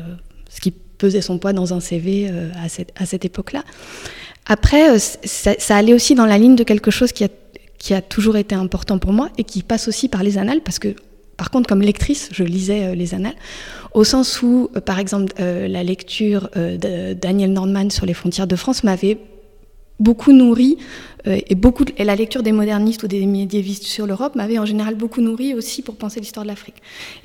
ce 0.55 0.61
qui 0.61 0.71
pesait 0.71 1.21
son 1.21 1.39
poids 1.39 1.53
dans 1.53 1.75
un 1.75 1.81
CV 1.81 2.29
euh, 2.31 2.51
à 2.63 2.69
cette, 2.69 2.93
à 2.97 3.07
cette 3.07 3.25
époque-là. 3.25 3.65
Après, 4.47 4.91
euh, 4.91 4.99
ça, 4.99 5.77
allait 5.77 5.95
aussi 5.95 6.15
dans 6.15 6.27
la 6.27 6.39
ligne 6.39 6.57
de 6.57 6.65
quelque 6.65 6.91
chose 6.91 7.13
qui 7.13 7.25
a, 7.25 7.29
qui 7.79 7.95
a 7.95 8.03
toujours 8.03 8.37
été 8.37 8.55
important 8.55 8.99
pour 8.99 9.13
moi 9.13 9.31
et 9.39 9.45
qui 9.45 9.63
passe 9.63 9.89
aussi 9.89 10.09
par 10.09 10.23
les 10.23 10.39
annales, 10.39 10.61
parce 10.61 10.79
que 10.79 10.95
par 11.37 11.51
contre, 11.51 11.69
comme 11.69 11.81
lectrice, 11.81 12.29
je 12.33 12.45
lisais 12.45 12.85
euh, 12.85 12.95
les 12.95 13.15
annales, 13.15 13.35
au 13.95 14.05
sens 14.05 14.43
où, 14.43 14.71
par 14.87 14.99
exemple, 14.99 15.35
la 15.39 15.83
lecture 15.83 16.49
de 16.57 17.13
Daniel 17.13 17.53
Nordman 17.53 17.91
sur 17.91 18.07
les 18.07 18.15
frontières 18.15 18.47
de 18.47 18.57
France 18.57 18.85
m'avait 18.85 19.19
beaucoup 20.01 20.33
nourri 20.33 20.79
euh, 21.27 21.39
et, 21.47 21.55
beaucoup, 21.55 21.85
et 21.97 22.05
la 22.05 22.17
lecture 22.17 22.43
des 22.43 22.53
modernistes 22.53 23.03
ou 23.05 23.09
des 23.09 23.25
médiévistes 23.27 23.85
sur 23.85 24.07
l'Europe 24.07 24.35
m'avait 24.35 24.59
en 24.59 24.67
général 24.67 24.97
beaucoup 24.97 25.21
nourri 25.21 25.55
aussi 25.55 25.83
pour 25.83 25.95
penser 25.95 26.21
l'histoire 26.21 26.45
de 26.45 26.49
l'Afrique. 26.49 26.77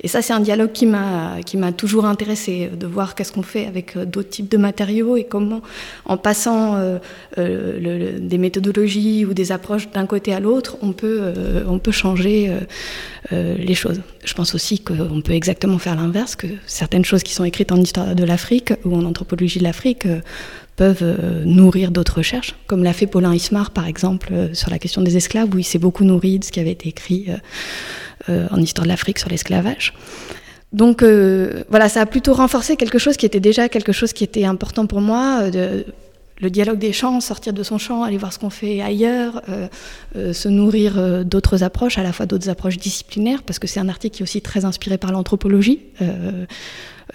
Et 0.02 0.08
ça, 0.08 0.22
c'est 0.22 0.32
un 0.32 0.40
dialogue 0.40 0.72
qui 0.72 0.86
m'a, 0.86 1.38
qui 1.44 1.56
m'a 1.56 1.72
toujours 1.72 2.04
intéressé, 2.04 2.70
de 2.78 2.86
voir 2.86 3.14
qu'est-ce 3.14 3.32
qu'on 3.32 3.42
fait 3.42 3.66
avec 3.66 3.96
euh, 3.96 4.04
d'autres 4.04 4.28
types 4.28 4.50
de 4.50 4.56
matériaux 4.56 5.16
et 5.16 5.24
comment, 5.24 5.62
en 6.04 6.16
passant 6.16 6.76
euh, 6.76 8.18
des 8.20 8.38
méthodologies 8.38 9.24
ou 9.24 9.34
des 9.34 9.52
approches 9.52 9.90
d'un 9.90 10.06
côté 10.06 10.32
à 10.32 10.40
l'autre, 10.40 10.76
on 10.82 10.92
peut, 10.92 11.32
on 11.66 11.78
peut 11.78 11.92
changer 11.92 12.52
les 13.30 13.74
choses. 13.74 14.00
Je 14.24 14.34
pense 14.34 14.54
aussi 14.54 14.80
qu'on 14.80 15.20
peut 15.20 15.32
exactement 15.32 15.78
faire 15.78 15.96
l'inverse, 15.96 16.36
que 16.36 16.46
certaines 16.66 17.04
choses 17.04 17.22
qui 17.22 17.34
sont 17.34 17.44
écrites 17.44 17.72
en 17.72 17.76
histoire 17.76 18.14
de 18.14 18.24
l'Afrique 18.24 18.72
ou 18.84 18.94
en 18.94 19.04
anthropologie 19.04 19.58
de 19.58 19.64
l'Afrique 19.64 20.06
peuvent 20.78 21.02
euh, 21.02 21.42
nourrir 21.44 21.90
d'autres 21.90 22.18
recherches, 22.18 22.54
comme 22.68 22.84
l'a 22.84 22.92
fait 22.92 23.08
Paulin 23.08 23.34
Ismar 23.34 23.72
par 23.72 23.86
exemple 23.88 24.28
euh, 24.32 24.54
sur 24.54 24.70
la 24.70 24.78
question 24.78 25.02
des 25.02 25.16
esclaves, 25.16 25.52
où 25.52 25.58
il 25.58 25.64
s'est 25.64 25.80
beaucoup 25.80 26.04
nourri 26.04 26.38
de 26.38 26.44
ce 26.44 26.52
qui 26.52 26.60
avait 26.60 26.70
été 26.70 26.88
écrit 26.88 27.26
euh, 28.28 28.46
en 28.50 28.58
histoire 28.58 28.84
de 28.84 28.88
l'Afrique 28.88 29.18
sur 29.18 29.28
l'esclavage. 29.28 29.92
Donc 30.72 31.02
voilà, 31.02 31.88
ça 31.88 32.02
a 32.02 32.06
plutôt 32.06 32.34
renforcé 32.34 32.76
quelque 32.76 32.98
chose 32.98 33.16
qui 33.16 33.24
était 33.24 33.40
déjà 33.40 33.70
quelque 33.70 33.92
chose 33.92 34.12
qui 34.12 34.22
était 34.22 34.44
important 34.44 34.84
pour 34.86 35.00
moi, 35.00 35.44
le 36.40 36.50
dialogue 36.50 36.78
des 36.78 36.92
champs, 36.92 37.20
sortir 37.20 37.52
de 37.52 37.62
son 37.62 37.78
champ, 37.78 38.02
aller 38.02 38.16
voir 38.16 38.32
ce 38.32 38.38
qu'on 38.38 38.50
fait 38.50 38.80
ailleurs, 38.80 39.42
se 40.14 40.48
nourrir 40.48 41.24
d'autres 41.24 41.64
approches, 41.64 41.98
à 41.98 42.02
la 42.02 42.12
fois 42.12 42.26
d'autres 42.26 42.48
approches 42.48 42.78
disciplinaires, 42.78 43.42
parce 43.42 43.58
que 43.58 43.66
c'est 43.66 43.80
un 43.80 43.88
article 43.88 44.16
qui 44.16 44.22
est 44.22 44.24
aussi 44.24 44.40
très 44.40 44.64
inspiré 44.64 44.98
par 44.98 45.10
l'anthropologie. 45.10 45.80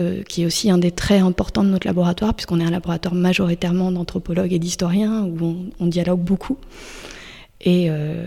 Euh, 0.02 0.24
qui 0.24 0.42
est 0.42 0.46
aussi 0.48 0.72
un 0.72 0.80
des 0.80 0.90
traits 0.90 1.22
importants 1.22 1.64
de 1.64 1.70
notre 1.70 1.86
laboratoire, 1.86 2.34
puisqu'on 2.34 2.60
est 2.60 2.64
un 2.64 2.72
laboratoire 2.72 3.14
majoritairement 3.14 3.92
d'anthropologues 3.92 4.52
et 4.52 4.58
d'historiens, 4.58 5.22
où 5.22 5.68
on, 5.80 5.86
dialogue 5.86 6.20
beaucoup. 6.20 6.58
Et 7.62 7.92
euh, 7.92 8.26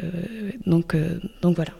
euh, 0.95 1.19
donc 1.43 1.57
voilà. 1.57 1.73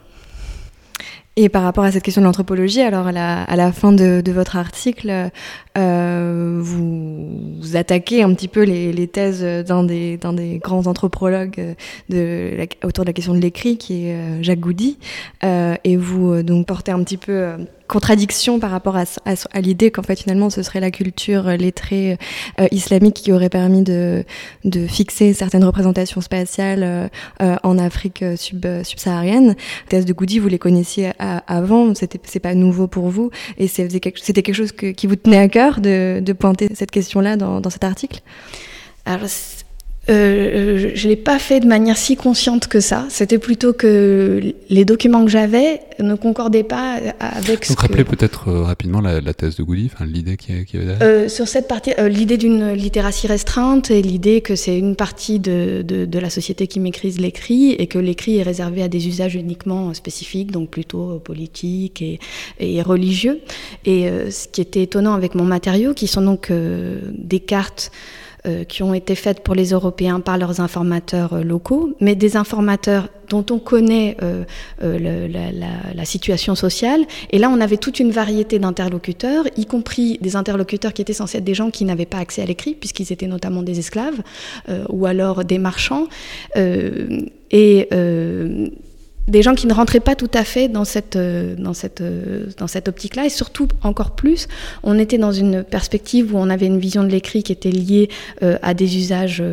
Et 1.39 1.49
par 1.49 1.61
rapport 1.61 1.83
à 1.83 1.91
cette 1.91 2.01
question 2.01 2.23
de 2.23 2.25
l'anthropologie, 2.25 2.81
alors 2.81 3.05
à 3.05 3.11
la, 3.11 3.71
fin 3.71 3.93
de, 3.93 4.31
votre 4.31 4.57
article, 4.57 5.29
euh, 5.77 6.59
vous, 6.59 7.75
attaquez 7.75 8.23
un 8.23 8.33
petit 8.33 8.47
peu 8.47 8.63
les, 8.63 9.07
thèses 9.07 9.43
d'un 9.43 9.83
des, 9.83 10.17
grands 10.63 10.87
anthropologues 10.87 11.75
autour 12.09 13.03
de 13.03 13.09
la 13.09 13.13
question 13.13 13.35
de 13.35 13.39
l'écrit, 13.39 13.77
qui 13.77 14.07
est 14.07 14.41
Jacques 14.41 14.59
Goudy, 14.59 14.97
euh, 15.43 15.75
et 15.83 15.95
vous 15.95 16.41
donc 16.41 16.65
portez 16.65 16.91
un 16.91 17.03
petit 17.03 17.17
peu 17.17 17.51
contradiction 17.87 18.59
par 18.59 18.71
rapport 18.71 18.97
à, 18.97 19.03
à, 19.25 19.61
l'idée 19.61 19.91
qu'en 19.91 20.03
fait 20.03 20.19
finalement 20.19 20.49
ce 20.49 20.61
serait 20.63 20.79
la 20.79 20.91
culture 20.91 21.43
lettrée 21.49 22.17
euh, 22.59 22.67
islamique 22.71 23.15
qui 23.15 23.31
aurait 23.31 23.49
permis 23.49 23.83
de, 23.83 24.23
de 24.65 24.87
fixer 24.87 25.33
certaines 25.33 25.63
représentations 25.63 26.21
spatiales 26.21 26.83
euh, 26.83 27.07
euh, 27.41 27.55
en 27.63 27.77
Afrique 27.77 28.23
sub, 28.35 28.65
subsaharienne. 28.83 29.55
Thèse 29.89 30.05
de 30.05 30.13
Goody, 30.13 30.39
vous 30.39 30.47
les 30.47 30.59
connaissiez 30.59 31.11
avant, 31.19 31.93
c'était 31.95 32.19
c'est 32.23 32.39
pas 32.39 32.53
nouveau 32.53 32.87
pour 32.87 33.09
vous 33.09 33.31
et 33.57 33.67
c'était 33.67 33.99
quelque, 33.99 34.53
chose 34.53 34.71
que, 34.71 34.87
qui 34.87 35.07
vous 35.07 35.15
tenait 35.15 35.37
à 35.37 35.47
cœur 35.47 35.79
de, 35.79 36.19
de 36.19 36.33
pointer 36.33 36.69
cette 36.73 36.91
question-là 36.91 37.37
dans, 37.37 37.61
dans 37.61 37.69
cet 37.69 37.83
article? 37.83 38.21
Euh, 40.09 40.91
je 40.95 41.03
ne 41.03 41.09
l'ai 41.09 41.15
pas 41.17 41.39
fait 41.39 41.59
de 41.59 41.67
manière 41.67 41.97
si 41.97 42.15
consciente 42.15 42.67
que 42.67 42.79
ça. 42.79 43.05
C'était 43.09 43.37
plutôt 43.37 43.73
que 43.73 44.53
les 44.69 44.85
documents 44.85 45.23
que 45.25 45.31
j'avais 45.31 45.81
ne 45.99 46.15
concordaient 46.15 46.63
pas 46.63 46.99
avec. 47.19 47.67
Donc, 47.67 47.79
rappelez 47.79 48.03
peut-être 48.03 48.49
euh, 48.49 48.63
rapidement 48.63 49.01
la, 49.01 49.33
thèse 49.33 49.55
de 49.57 49.63
Goody, 49.63 49.91
l'idée 50.05 50.37
qui, 50.37 50.65
qui 50.65 50.77
avait 50.77 50.85
derrière. 50.85 51.07
Euh, 51.07 51.29
sur 51.29 51.47
cette 51.47 51.67
partie, 51.67 51.91
euh, 51.99 52.07
l'idée 52.07 52.37
d'une 52.37 52.71
littératie 52.71 53.27
restreinte 53.27 53.91
et 53.91 54.01
l'idée 54.01 54.41
que 54.41 54.55
c'est 54.55 54.77
une 54.77 54.95
partie 54.95 55.39
de, 55.39 55.83
de, 55.85 56.05
de, 56.05 56.19
la 56.19 56.29
société 56.29 56.67
qui 56.67 56.79
maîtrise 56.79 57.19
l'écrit 57.19 57.71
et 57.73 57.87
que 57.87 57.99
l'écrit 57.99 58.37
est 58.37 58.43
réservé 58.43 58.83
à 58.83 58.87
des 58.87 59.07
usages 59.07 59.35
uniquement 59.35 59.93
spécifiques, 59.93 60.51
donc 60.51 60.69
plutôt 60.69 61.19
politiques 61.19 62.01
et, 62.01 62.19
et 62.59 62.81
religieux. 62.81 63.39
Et 63.85 64.09
ce 64.29 64.47
qui 64.47 64.61
était 64.61 64.83
étonnant 64.83 65.13
avec 65.13 65.35
mon 65.35 65.43
matériau, 65.43 65.93
qui 65.93 66.07
sont 66.07 66.21
donc 66.21 66.51
des 66.51 67.39
cartes. 67.39 67.91
Euh, 68.47 68.63
qui 68.63 68.83
ont 68.83 68.93
été 68.93 69.15
faites 69.15 69.41
pour 69.41 69.55
les 69.55 69.71
Européens 69.71 70.19
par 70.19 70.37
leurs 70.37 70.61
informateurs 70.61 71.33
euh, 71.33 71.43
locaux, 71.43 71.93
mais 71.99 72.15
des 72.15 72.37
informateurs 72.37 73.09
dont 73.29 73.45
on 73.49 73.59
connaît 73.59 74.15
euh, 74.21 74.45
la, 74.81 76.05
situation 76.05 76.55
sociale. 76.55 77.01
Et 77.31 77.39
là, 77.39 77.49
on 77.49 77.59
avait 77.59 77.77
toute 77.77 77.99
une 77.99 78.11
variété 78.11 78.57
d'interlocuteurs, 78.59 79.45
y 79.57 79.65
compris 79.65 80.17
des 80.21 80.35
interlocuteurs 80.35 80.93
qui 80.93 81.01
étaient 81.01 81.13
censés 81.13 81.39
être 81.39 81.43
des 81.43 81.55
gens 81.55 81.71
qui 81.71 81.83
n'avaient 81.83 82.05
pas 82.05 82.19
accès 82.19 82.41
à 82.41 82.45
l'écrit, 82.45 82.73
puisqu'ils 82.73 83.11
étaient 83.11 83.27
notamment 83.27 83.63
des 83.63 83.79
esclaves, 83.79 84.21
ou 84.89 85.05
alors 85.05 85.43
des 85.43 85.57
marchands. 85.57 86.07
et 86.55 87.89
des 89.27 89.41
gens 89.41 89.55
qui 89.55 89.67
ne 89.67 89.73
rentraient 89.73 89.99
pas 89.99 90.15
tout 90.15 90.31
à 90.33 90.43
fait 90.43 90.69
dans 90.69 90.85
cette, 90.85 91.17
euh, 91.17 91.55
dans 91.57 91.73
cette, 91.73 92.01
euh, 92.01 92.45
dans 92.57 92.67
cette 92.67 92.87
optique-là. 92.87 93.25
Et 93.25 93.29
surtout, 93.29 93.67
encore 93.83 94.11
plus, 94.11 94.47
on 94.83 94.97
était 94.97 95.17
dans 95.17 95.33
une 95.33 95.63
perspective 95.63 96.33
où 96.33 96.37
on 96.37 96.49
avait 96.49 96.67
une 96.67 96.79
vision 96.79 97.03
de 97.03 97.09
l'écrit 97.09 97.43
qui 97.43 97.51
était 97.51 97.71
liée 97.71 98.09
euh, 98.41 98.57
à 98.61 98.73
des 98.73 98.97
usages 98.97 99.43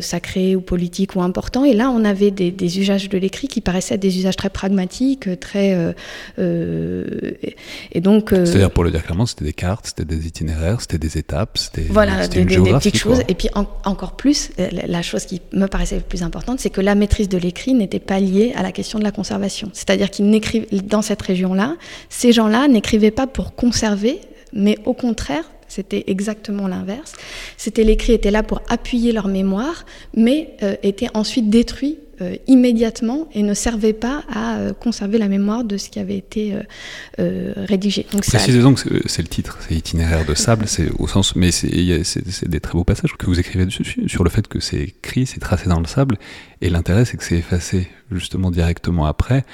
sacrés 0.00 0.56
ou 0.56 0.60
politiques 0.60 1.14
ou 1.16 1.22
importants. 1.22 1.64
Et 1.64 1.74
là, 1.74 1.90
on 1.90 2.04
avait 2.04 2.30
des, 2.30 2.50
des 2.50 2.78
usages 2.78 3.08
de 3.08 3.18
l'écrit 3.18 3.48
qui 3.48 3.60
paraissaient 3.60 3.94
être 3.94 4.00
des 4.00 4.18
usages 4.18 4.36
très 4.36 4.50
pragmatiques, 4.50 5.28
très... 5.40 5.94
et 6.38 8.00
donc... 8.00 8.30
C'est-à-dire, 8.30 8.70
pour 8.70 8.84
le 8.84 8.90
dire 8.90 9.02
clairement, 9.04 9.26
c'était 9.26 9.44
des 9.44 9.52
cartes, 9.52 9.86
c'était 9.88 10.04
des 10.04 10.26
itinéraires, 10.26 10.80
c'était 10.80 10.98
des 10.98 11.18
étapes, 11.18 11.58
c'était 11.58 11.86
voilà, 11.90 12.28
des, 12.28 12.44
des, 12.44 12.56
petites 12.56 12.96
choses. 12.96 13.22
Et 13.28 13.34
puis, 13.34 13.48
encore 13.54 14.16
plus, 14.16 14.50
la 14.58 15.02
chose 15.02 15.26
qui 15.26 15.40
me 15.52 15.66
paraissait 15.66 15.96
la 15.96 16.02
plus 16.02 16.22
importante, 16.22 16.60
c'est 16.60 16.70
que 16.70 16.80
la 16.80 16.94
maîtrise 16.94 17.28
de 17.28 17.38
l'écrit 17.38 17.74
n'était 17.74 17.98
pas 17.98 18.20
liée 18.20 18.52
à 18.56 18.62
la 18.62 18.69
question 18.72 18.98
de 18.98 19.04
la 19.04 19.12
conservation. 19.12 19.70
C'est-à-dire 19.72 20.10
qu'ils 20.10 20.28
n'écrivent 20.28 20.66
dans 20.86 21.02
cette 21.02 21.22
région-là, 21.22 21.76
ces 22.08 22.32
gens-là 22.32 22.68
n'écrivaient 22.68 23.10
pas 23.10 23.26
pour 23.26 23.54
conserver, 23.54 24.20
mais 24.52 24.78
au 24.84 24.94
contraire, 24.94 25.50
c'était 25.70 26.04
exactement 26.08 26.66
l'inverse. 26.68 27.12
C'était 27.56 27.84
l'écrit 27.84 28.12
était 28.12 28.32
là 28.32 28.42
pour 28.42 28.60
appuyer 28.68 29.12
leur 29.12 29.28
mémoire, 29.28 29.86
mais 30.14 30.56
euh, 30.62 30.74
était 30.82 31.08
ensuite 31.14 31.48
détruit 31.48 31.98
euh, 32.20 32.34
immédiatement 32.48 33.28
et 33.32 33.42
ne 33.44 33.54
servait 33.54 33.92
pas 33.92 34.24
à 34.28 34.58
euh, 34.58 34.72
conserver 34.72 35.16
la 35.16 35.28
mémoire 35.28 35.62
de 35.62 35.76
ce 35.76 35.88
qui 35.88 36.00
avait 36.00 36.18
été 36.18 36.56
rédigé. 37.16 38.04
Donc 38.12 38.26
Précisons 38.26 38.74
que 38.74 39.08
c'est 39.08 39.22
le 39.22 39.28
titre, 39.28 39.58
c'est 39.66 39.76
itinéraire 39.76 40.26
de 40.26 40.34
sable, 40.34 40.66
c'est 40.66 40.90
au 40.98 41.06
sens, 41.06 41.36
mais 41.36 41.52
c'est 41.52 42.48
des 42.48 42.60
très 42.60 42.72
beaux 42.72 42.84
passages 42.84 43.14
que 43.16 43.26
vous 43.26 43.38
écrivez 43.38 43.64
dessus 43.64 44.08
sur 44.08 44.24
le 44.24 44.30
fait 44.30 44.48
que 44.48 44.58
c'est 44.58 44.80
écrit, 44.80 45.24
c'est 45.24 45.40
tracé 45.40 45.68
dans 45.68 45.80
le 45.80 45.86
sable, 45.86 46.18
et 46.60 46.68
l'intérêt 46.68 47.04
c'est 47.04 47.16
que 47.16 47.24
c'est 47.24 47.38
effacé 47.38 47.88
justement 48.10 48.50
directement 48.50 49.06
après 49.06 49.44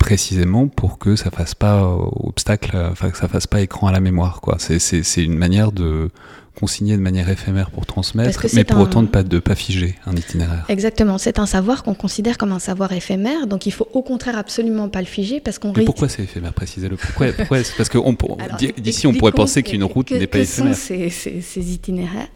précisément 0.00 0.66
pour 0.66 0.98
que 0.98 1.14
ça 1.14 1.30
fasse 1.30 1.54
pas 1.54 1.84
obstacle, 1.84 2.76
enfin 2.90 3.10
que 3.10 3.18
ça 3.18 3.28
fasse 3.28 3.46
pas 3.46 3.60
écran 3.60 3.86
à 3.86 3.92
la 3.92 4.00
mémoire. 4.00 4.40
Quoi. 4.40 4.56
C'est, 4.58 4.80
c'est, 4.80 5.04
c'est 5.04 5.22
une 5.22 5.36
manière 5.36 5.70
de 5.70 6.10
consigner 6.54 6.96
de 6.96 7.02
manière 7.02 7.28
éphémère 7.28 7.70
pour 7.70 7.86
transmettre, 7.86 8.46
mais 8.54 8.64
pour 8.64 8.80
autant 8.80 9.02
de 9.02 9.08
pas, 9.08 9.22
de 9.22 9.38
pas 9.38 9.54
figer 9.54 9.94
un 10.06 10.14
itinéraire. 10.14 10.64
Exactement, 10.68 11.16
c'est 11.18 11.38
un 11.38 11.46
savoir 11.46 11.82
qu'on 11.82 11.94
considère 11.94 12.38
comme 12.38 12.52
un 12.52 12.58
savoir 12.58 12.92
éphémère, 12.92 13.46
donc 13.46 13.66
il 13.66 13.70
faut 13.72 13.88
au 13.92 14.02
contraire 14.02 14.36
absolument 14.36 14.88
pas 14.88 15.00
le 15.00 15.06
figer 15.06 15.40
parce 15.40 15.58
qu'on. 15.58 15.72
Mais 15.76 15.84
pourquoi 15.84 16.08
c'est 16.08 16.22
éphémère 16.22 16.52
Précisez-le? 16.52 16.96
Pourquoi, 16.96 17.28
pourquoi 17.32 17.58
Parce 17.76 17.88
que 17.88 18.80
d'ici 18.80 19.06
on 19.06 19.14
pourrait 19.14 19.32
penser 19.32 19.62
qu'une 19.62 19.84
route 19.84 20.10
n'est 20.10 20.26
pas 20.26 20.40
éphémère. 20.40 20.74
Sont 20.74 20.80
ces, 20.80 21.10
ces, 21.10 21.40
ces, 21.40 21.72
itinéraires? 21.72 22.28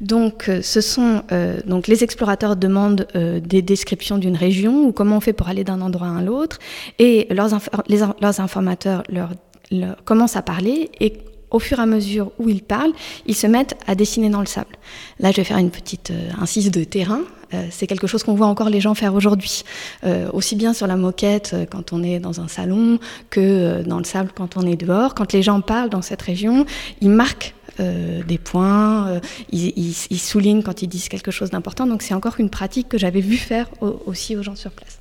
Donc 0.00 0.48
euh, 0.48 0.62
ce 0.62 0.80
sont 0.80 1.22
euh, 1.32 1.60
donc 1.66 1.86
les 1.86 2.02
explorateurs 2.02 2.56
demandent 2.56 3.06
euh, 3.14 3.40
des 3.40 3.62
descriptions 3.62 4.18
d'une 4.18 4.36
région 4.36 4.86
ou 4.86 4.92
comment 4.92 5.18
on 5.18 5.20
fait 5.20 5.32
pour 5.32 5.48
aller 5.48 5.64
d'un 5.64 5.80
endroit 5.80 6.08
à 6.16 6.22
l'autre, 6.22 6.58
et 6.98 7.26
leurs, 7.30 7.50
les, 7.88 7.98
leurs 7.98 8.40
informateurs 8.40 9.02
leur, 9.08 9.30
leur 9.70 10.02
commencent 10.04 10.36
à 10.36 10.42
parler 10.42 10.90
et 11.00 11.12
au 11.50 11.58
fur 11.58 11.78
et 11.78 11.82
à 11.82 11.86
mesure 11.86 12.32
où 12.38 12.48
ils 12.48 12.62
parlent, 12.62 12.92
ils 13.26 13.34
se 13.34 13.46
mettent 13.46 13.76
à 13.86 13.94
dessiner 13.94 14.30
dans 14.30 14.40
le 14.40 14.46
sable. 14.46 14.76
Là, 15.18 15.30
je 15.30 15.36
vais 15.36 15.44
faire 15.44 15.58
une 15.58 15.70
petite 15.70 16.10
euh, 16.10 16.30
incise 16.40 16.70
de 16.70 16.84
terrain. 16.84 17.20
Euh, 17.52 17.66
c'est 17.70 17.86
quelque 17.86 18.06
chose 18.06 18.22
qu'on 18.22 18.34
voit 18.34 18.46
encore 18.46 18.70
les 18.70 18.80
gens 18.80 18.94
faire 18.94 19.14
aujourd'hui, 19.14 19.64
euh, 20.04 20.28
aussi 20.32 20.54
bien 20.54 20.72
sur 20.72 20.86
la 20.86 20.96
moquette 20.96 21.56
quand 21.70 21.92
on 21.92 22.02
est 22.02 22.20
dans 22.20 22.40
un 22.40 22.46
salon 22.46 22.98
que 23.28 23.82
dans 23.82 23.98
le 23.98 24.04
sable 24.04 24.30
quand 24.34 24.56
on 24.56 24.66
est 24.66 24.76
dehors. 24.76 25.14
Quand 25.14 25.32
les 25.32 25.42
gens 25.42 25.60
parlent 25.60 25.90
dans 25.90 26.02
cette 26.02 26.22
région, 26.22 26.64
ils 27.00 27.10
marquent 27.10 27.54
euh, 27.80 28.22
des 28.22 28.38
points, 28.38 29.08
euh, 29.08 29.20
ils, 29.52 30.18
soulignent 30.18 30.62
quand 30.62 30.82
ils 30.82 30.88
disent 30.88 31.08
quelque 31.08 31.30
chose 31.30 31.50
d'important. 31.50 31.86
Donc 31.86 32.02
c'est 32.02 32.14
encore 32.14 32.34
une 32.38 32.50
pratique 32.50 32.88
que 32.88 32.98
j'avais 32.98 33.20
vu 33.20 33.36
faire 33.36 33.68
aussi 33.80 34.36
aux 34.36 34.42
gens 34.42 34.56
sur 34.56 34.70
place. 34.70 34.98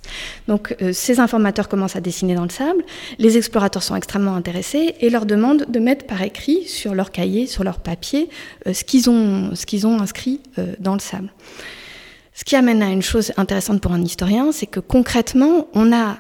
Donc 0.48 0.76
euh, 0.82 0.94
ces 0.94 1.20
informateurs 1.20 1.68
commencent 1.68 1.96
à 1.96 2.02
dessiner 2.02 2.36
dans 2.36 2.44
le 2.44 2.50
sable, 2.50 2.84
les 3.18 3.38
explorateurs 3.38 3.84
sont 3.84 3.96
extrêmement 3.96 4.36
intéressés 4.36 4.96
et 5.02 5.10
leur 5.10 5.26
demandent 5.26 5.66
de 5.68 5.80
mettre 5.80 6.06
par 6.06 6.22
écrit 6.22 6.66
sur 6.68 6.96
leur 6.96 7.12
cahier, 7.12 7.48
sur 7.48 7.64
leur 7.64 7.80
papier, 7.80 8.30
ce 8.66 8.74
ce 8.74 9.66
qu'ils 9.66 9.88
ont 9.88 10.00
inscrit 10.00 10.40
dans 10.80 10.94
le 10.94 11.00
sable. 11.00 11.32
Ce 12.34 12.44
qui 12.44 12.56
amène 12.56 12.82
à 12.82 12.90
une 12.90 13.02
chose 13.02 13.34
intéressante 13.38 13.82
pour 13.82 13.92
un 13.92 14.02
historien, 14.02 14.52
c'est 14.52 14.66
que 14.66 14.80
concrètement, 14.80 15.68
on 15.74 15.92
a 15.92 16.18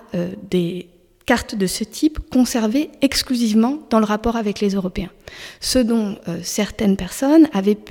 des 0.50 0.90
carte 1.30 1.54
de 1.54 1.68
ce 1.68 1.84
type 1.84 2.18
conservée 2.32 2.90
exclusivement 3.04 3.78
dans 3.92 4.00
le 4.00 4.06
rapport 4.06 4.36
avec 4.36 4.62
les 4.62 4.70
Européens. 4.70 5.12
Ce 5.60 5.78
dont 5.78 6.18
euh, 6.28 6.40
certaines 6.42 6.98
personnes, 6.98 7.48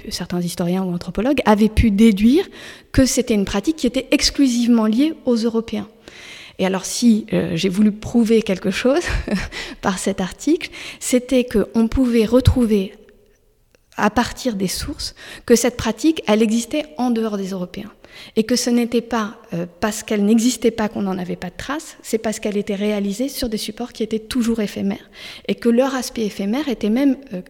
certains 0.08 0.40
historiens 0.40 0.82
ou 0.82 0.92
anthropologues, 0.92 1.40
avaient 1.44 1.68
pu 1.68 1.92
déduire 1.92 2.48
que 2.90 3.06
c'était 3.06 3.34
une 3.34 3.44
pratique 3.44 3.76
qui 3.76 3.86
était 3.86 4.08
exclusivement 4.10 4.86
liée 4.86 5.14
aux 5.24 5.36
Européens. 5.36 5.86
Et 6.58 6.66
alors 6.66 6.84
si 6.84 7.26
euh, 7.32 7.52
j'ai 7.54 7.68
voulu 7.68 7.92
prouver 7.92 8.42
quelque 8.42 8.72
chose 8.72 9.04
par 9.82 10.00
cet 10.00 10.20
article, 10.20 10.70
c'était 10.98 11.44
qu'on 11.44 11.86
pouvait 11.86 12.24
retrouver 12.24 12.92
à 13.98 14.10
partir 14.10 14.54
des 14.54 14.68
sources 14.68 15.14
que 15.44 15.56
cette 15.56 15.76
pratique, 15.76 16.22
elle 16.26 16.42
existait 16.42 16.86
en 16.96 17.10
dehors 17.10 17.36
des 17.36 17.48
Européens. 17.48 17.92
Et 18.36 18.44
que 18.44 18.56
ce 18.56 18.70
n'était 18.70 19.02
pas 19.02 19.36
euh, 19.52 19.66
parce 19.80 20.02
qu'elle 20.02 20.24
n'existait 20.24 20.70
pas 20.70 20.88
qu'on 20.88 21.02
n'en 21.02 21.18
avait 21.18 21.36
pas 21.36 21.50
de 21.50 21.56
traces, 21.56 21.96
c'est 22.02 22.18
parce 22.18 22.40
qu'elle 22.40 22.56
était 22.56 22.74
réalisée 22.74 23.28
sur 23.28 23.48
des 23.48 23.58
supports 23.58 23.92
qui 23.92 24.02
étaient 24.02 24.18
toujours 24.18 24.60
éphémères. 24.60 25.10
Et 25.46 25.54
que 25.54 25.68
leur 25.68 25.94
aspect 25.94 26.24
éphémère 26.24 26.68
était 26.68 26.90
même 26.90 27.16
euh, 27.34 27.42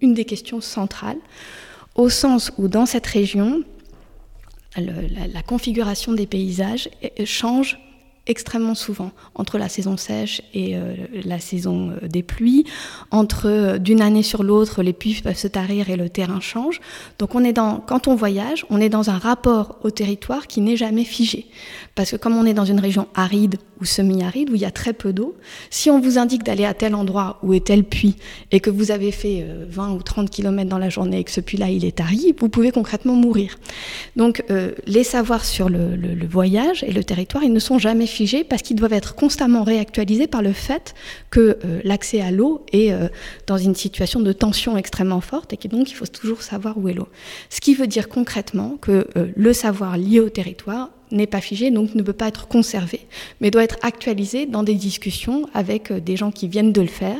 une, 0.00 0.14
des 0.14 0.24
questions 0.24 0.60
centrales, 0.60 1.18
au 1.94 2.08
sens 2.10 2.52
où 2.58 2.68
dans 2.68 2.86
cette 2.86 3.06
région, 3.06 3.64
la, 4.76 5.26
la, 5.32 5.42
configuration 5.42 6.12
des 6.12 6.26
paysages 6.26 6.88
change 7.24 7.78
extrêmement 8.28 8.74
souvent 8.74 9.10
entre 9.34 9.58
la 9.58 9.68
saison 9.68 9.96
sèche 9.96 10.42
et 10.54 10.76
euh, 10.76 10.94
la 11.24 11.40
saison 11.40 11.90
euh, 11.90 12.06
des 12.06 12.22
pluies, 12.22 12.64
entre 13.10 13.46
euh, 13.46 13.78
d'une 13.78 14.02
année 14.02 14.22
sur 14.22 14.42
l'autre 14.42 14.82
les 14.82 14.92
pluies 14.92 15.20
peuvent 15.22 15.36
se 15.36 15.48
tarir 15.48 15.90
et 15.90 15.96
le 15.96 16.08
terrain 16.08 16.40
change. 16.40 16.80
Donc 17.18 17.34
on 17.34 17.42
est 17.42 17.54
dans, 17.54 17.80
quand 17.80 18.06
on 18.06 18.14
voyage, 18.14 18.66
on 18.70 18.80
est 18.80 18.90
dans 18.90 19.10
un 19.10 19.18
rapport 19.18 19.78
au 19.82 19.90
territoire 19.90 20.46
qui 20.46 20.60
n'est 20.60 20.76
jamais 20.76 21.04
figé. 21.04 21.46
Parce 21.98 22.12
que 22.12 22.16
comme 22.16 22.36
on 22.36 22.46
est 22.46 22.54
dans 22.54 22.64
une 22.64 22.78
région 22.78 23.08
aride 23.16 23.56
ou 23.80 23.84
semi-aride 23.84 24.50
où 24.50 24.54
il 24.54 24.60
y 24.60 24.64
a 24.64 24.70
très 24.70 24.92
peu 24.92 25.12
d'eau, 25.12 25.36
si 25.68 25.90
on 25.90 25.98
vous 25.98 26.16
indique 26.16 26.44
d'aller 26.44 26.64
à 26.64 26.72
tel 26.72 26.94
endroit 26.94 27.40
où 27.42 27.54
est 27.54 27.66
tel 27.66 27.82
puits 27.82 28.14
et 28.52 28.60
que 28.60 28.70
vous 28.70 28.92
avez 28.92 29.10
fait 29.10 29.44
20 29.68 29.94
ou 29.94 30.02
30 30.04 30.30
km 30.30 30.70
dans 30.70 30.78
la 30.78 30.90
journée 30.90 31.18
et 31.18 31.24
que 31.24 31.32
ce 31.32 31.40
puits-là 31.40 31.70
il 31.70 31.84
est 31.84 32.00
aride, 32.00 32.36
vous 32.38 32.48
pouvez 32.48 32.70
concrètement 32.70 33.14
mourir. 33.14 33.58
Donc 34.14 34.44
euh, 34.48 34.74
les 34.86 35.02
savoirs 35.02 35.44
sur 35.44 35.68
le, 35.68 35.98
voyage 36.24 36.84
et 36.84 36.92
le 36.92 37.02
territoire, 37.02 37.42
ils 37.42 37.52
ne 37.52 37.58
sont 37.58 37.80
jamais 37.80 38.06
figés 38.06 38.44
parce 38.44 38.62
qu'ils 38.62 38.76
doivent 38.76 38.92
être 38.92 39.16
constamment 39.16 39.64
réactualisés 39.64 40.28
par 40.28 40.42
le 40.42 40.52
fait 40.52 40.94
que 41.30 41.58
euh, 41.64 41.80
l'accès 41.82 42.20
à 42.20 42.30
l'eau 42.30 42.64
est 42.72 42.92
euh, 42.92 43.08
dans 43.48 43.58
une 43.58 43.74
situation 43.74 44.20
de 44.20 44.32
tension 44.32 44.76
extrêmement 44.76 45.20
forte 45.20 45.52
et 45.52 45.56
que 45.56 45.66
donc 45.66 45.88
faut 45.88 46.06
toujours 46.06 46.42
savoir 46.42 46.78
où 46.78 46.88
est 46.88 46.94
l'eau. 46.94 47.08
Ce 47.50 47.60
qui 47.60 47.74
veut 47.74 47.88
dire 47.88 48.08
concrètement 48.08 48.76
que 48.80 49.08
le 49.34 49.52
savoir 49.52 49.96
lié 49.96 50.20
au 50.20 50.28
territoire 50.28 50.90
n'est 51.10 51.26
pas 51.26 51.40
figé, 51.40 51.70
donc 51.70 51.94
ne 51.94 52.02
peut 52.02 52.12
pas 52.12 52.28
être 52.28 52.48
conservé, 52.48 53.00
mais 53.40 53.50
doit 53.50 53.64
être 53.64 53.78
actualisé 53.82 54.46
dans 54.46 54.62
des 54.62 54.74
discussions 54.74 55.48
avec 55.54 55.92
des 55.92 56.16
gens 56.16 56.30
qui 56.30 56.48
viennent 56.48 56.72
de 56.72 56.80
le 56.80 56.88
faire. 56.88 57.18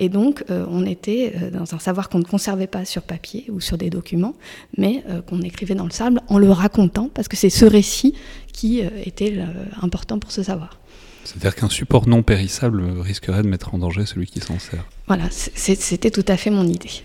Et 0.00 0.08
donc, 0.08 0.44
euh, 0.50 0.64
on 0.70 0.86
était 0.86 1.32
dans 1.52 1.74
un 1.74 1.78
savoir 1.78 2.08
qu'on 2.08 2.18
ne 2.18 2.24
conservait 2.24 2.66
pas 2.66 2.84
sur 2.84 3.02
papier 3.02 3.46
ou 3.48 3.60
sur 3.60 3.76
des 3.76 3.90
documents, 3.90 4.34
mais 4.76 5.02
euh, 5.08 5.22
qu'on 5.22 5.42
écrivait 5.42 5.74
dans 5.74 5.84
le 5.84 5.90
sable 5.90 6.20
en 6.28 6.38
le 6.38 6.50
racontant, 6.50 7.10
parce 7.12 7.26
que 7.28 7.36
c'est 7.36 7.50
ce 7.50 7.64
récit 7.64 8.14
qui 8.52 8.82
euh, 8.82 8.90
était 9.04 9.38
important 9.82 10.18
pour 10.18 10.30
ce 10.30 10.42
savoir. 10.42 10.78
C'est-à-dire 11.24 11.54
qu'un 11.56 11.68
support 11.68 12.08
non 12.08 12.22
périssable 12.22 12.82
risquerait 13.00 13.42
de 13.42 13.48
mettre 13.48 13.74
en 13.74 13.78
danger 13.78 14.06
celui 14.06 14.26
qui 14.26 14.40
s'en 14.40 14.58
sert. 14.58 14.84
Voilà, 15.08 15.24
c'était 15.30 16.10
tout 16.10 16.24
à 16.26 16.36
fait 16.36 16.50
mon 16.50 16.66
idée. 16.66 17.02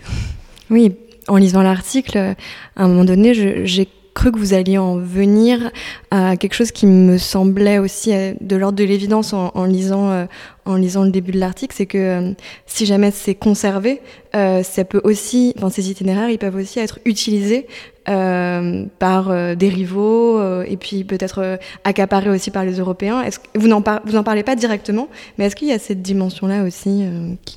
Oui, 0.70 0.92
en 1.28 1.36
lisant 1.36 1.62
l'article, 1.62 2.16
à 2.16 2.34
un 2.76 2.88
moment 2.88 3.04
donné, 3.04 3.34
j'ai 3.66 3.88
cru 4.14 4.32
que 4.32 4.38
vous 4.38 4.54
alliez 4.54 4.78
en 4.78 4.96
venir 4.96 5.70
à 6.10 6.36
quelque 6.36 6.54
chose 6.54 6.70
qui 6.70 6.86
me 6.86 7.18
semblait 7.18 7.78
aussi 7.78 8.12
de 8.40 8.56
l'ordre 8.56 8.78
de 8.78 8.84
l'évidence 8.84 9.32
en, 9.32 9.50
en, 9.54 9.64
lisant, 9.64 10.10
euh, 10.10 10.26
en 10.64 10.76
lisant 10.76 11.04
le 11.04 11.10
début 11.10 11.32
de 11.32 11.38
l'article, 11.38 11.74
c'est 11.76 11.86
que 11.86 11.98
euh, 11.98 12.32
si 12.66 12.86
jamais 12.86 13.10
c'est 13.10 13.34
conservé, 13.34 14.00
euh, 14.34 14.62
ça 14.62 14.84
peut 14.84 15.00
aussi, 15.04 15.52
enfin, 15.56 15.70
ces 15.70 15.90
itinéraires, 15.90 16.30
ils 16.30 16.38
peuvent 16.38 16.56
aussi 16.56 16.78
être 16.78 16.98
utilisés 17.04 17.66
euh, 18.06 18.84
par 18.98 19.30
euh, 19.30 19.54
des 19.54 19.70
rivaux 19.70 20.38
euh, 20.38 20.66
et 20.68 20.76
puis 20.76 21.04
peut-être 21.04 21.58
accaparés 21.84 22.28
aussi 22.28 22.50
par 22.50 22.62
les 22.62 22.74
Européens. 22.78 23.24
Vous 23.54 23.66
n'en 23.66 23.80
parlez 23.80 24.42
pas 24.42 24.56
directement, 24.56 25.08
mais 25.38 25.46
est-ce 25.46 25.56
qu'il 25.56 25.68
y 25.68 25.72
a 25.72 25.78
cette 25.78 26.02
dimension-là 26.02 26.64
aussi. 26.64 27.04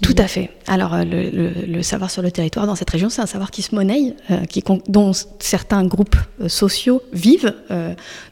Tout 0.02 0.15
à 0.17 0.28
fait. 0.28 0.50
Alors 0.65 0.95
le, 1.04 1.82
savoir 1.82 2.10
sur 2.10 2.21
le 2.21 2.32
territoire 2.32 2.65
dans 2.65 2.76
cette 2.76 2.89
région, 2.89 3.10
c'est 3.10 3.21
un 3.21 3.26
savoir 3.26 3.52
qui 3.52 3.62
se 3.62 3.76
monnaie, 3.76 4.13
dont 4.88 5.12
certains 5.39 5.86
groupes 5.86 6.15
sociaux 6.48 7.02
vivent, 7.12 7.54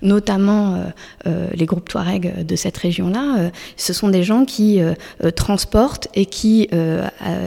notamment 0.01 0.83
les 1.25 1.65
groupes 1.65 1.89
Touareg 1.89 2.45
de 2.45 2.55
cette 2.55 2.77
région-là. 2.77 3.51
ce 3.75 3.93
sont 3.93 4.09
des 4.09 4.23
gens 4.23 4.45
qui 4.45 4.79
transportent 5.35 6.07
et 6.13 6.25
qui 6.25 6.69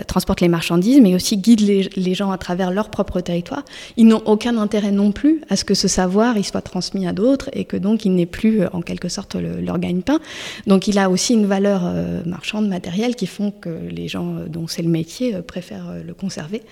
transportent 0.07 0.41
les 0.43 0.49
marchandises, 0.49 1.01
mais 1.01 1.15
aussi 1.15 1.39
guident 1.39 1.67
les, 1.67 1.89
les 1.97 2.15
gens 2.15 2.31
à 2.31 2.39
travers 2.39 2.71
leur 2.71 2.91
propre 2.91 3.21
territoire. 3.21 3.63
Ils 3.97 4.07
n'ont 4.07 4.23
aucun 4.27 4.58
intérêt 4.59 4.93
non 4.93 5.13
plus 5.13 5.43
à 5.49 5.57
ce 5.57 5.65
que 5.65 5.75
ce 5.75 5.89
savoir 5.89 6.37
il 6.37 6.45
soit 6.45 6.63
transmis 6.63 7.07
à 7.07 7.13
d'autres 7.13 7.51
et 7.53 7.65
que 7.65 7.77
donc 7.77 8.05
il 8.05 8.15
n'ait 8.15 8.27
plus 8.27 8.67
en 8.73 8.83
quelque 8.83 9.09
sorte 9.09 9.35
le, 9.35 9.61
leur 9.61 9.79
gagne-pain. 9.79 10.21
Donc 10.67 10.89
il 10.89 10.99
a 10.99 11.11
aussi 11.11 11.35
une 11.35 11.47
valeur 11.47 11.83
euh, 11.85 12.23
marchande, 12.27 12.69
matérielle 12.69 13.17
qui 13.17 13.27
font 13.27 13.51
que 13.51 13.71
les 13.91 14.09
gens 14.09 14.37
dont 14.47 14.67
c'est 14.67 14.83
le 14.83 14.89
métier 14.89 15.35
euh, 15.35 15.43
préfèrent 15.43 15.91
euh, 15.91 16.03
le 16.03 16.15
conserver. 16.15 16.63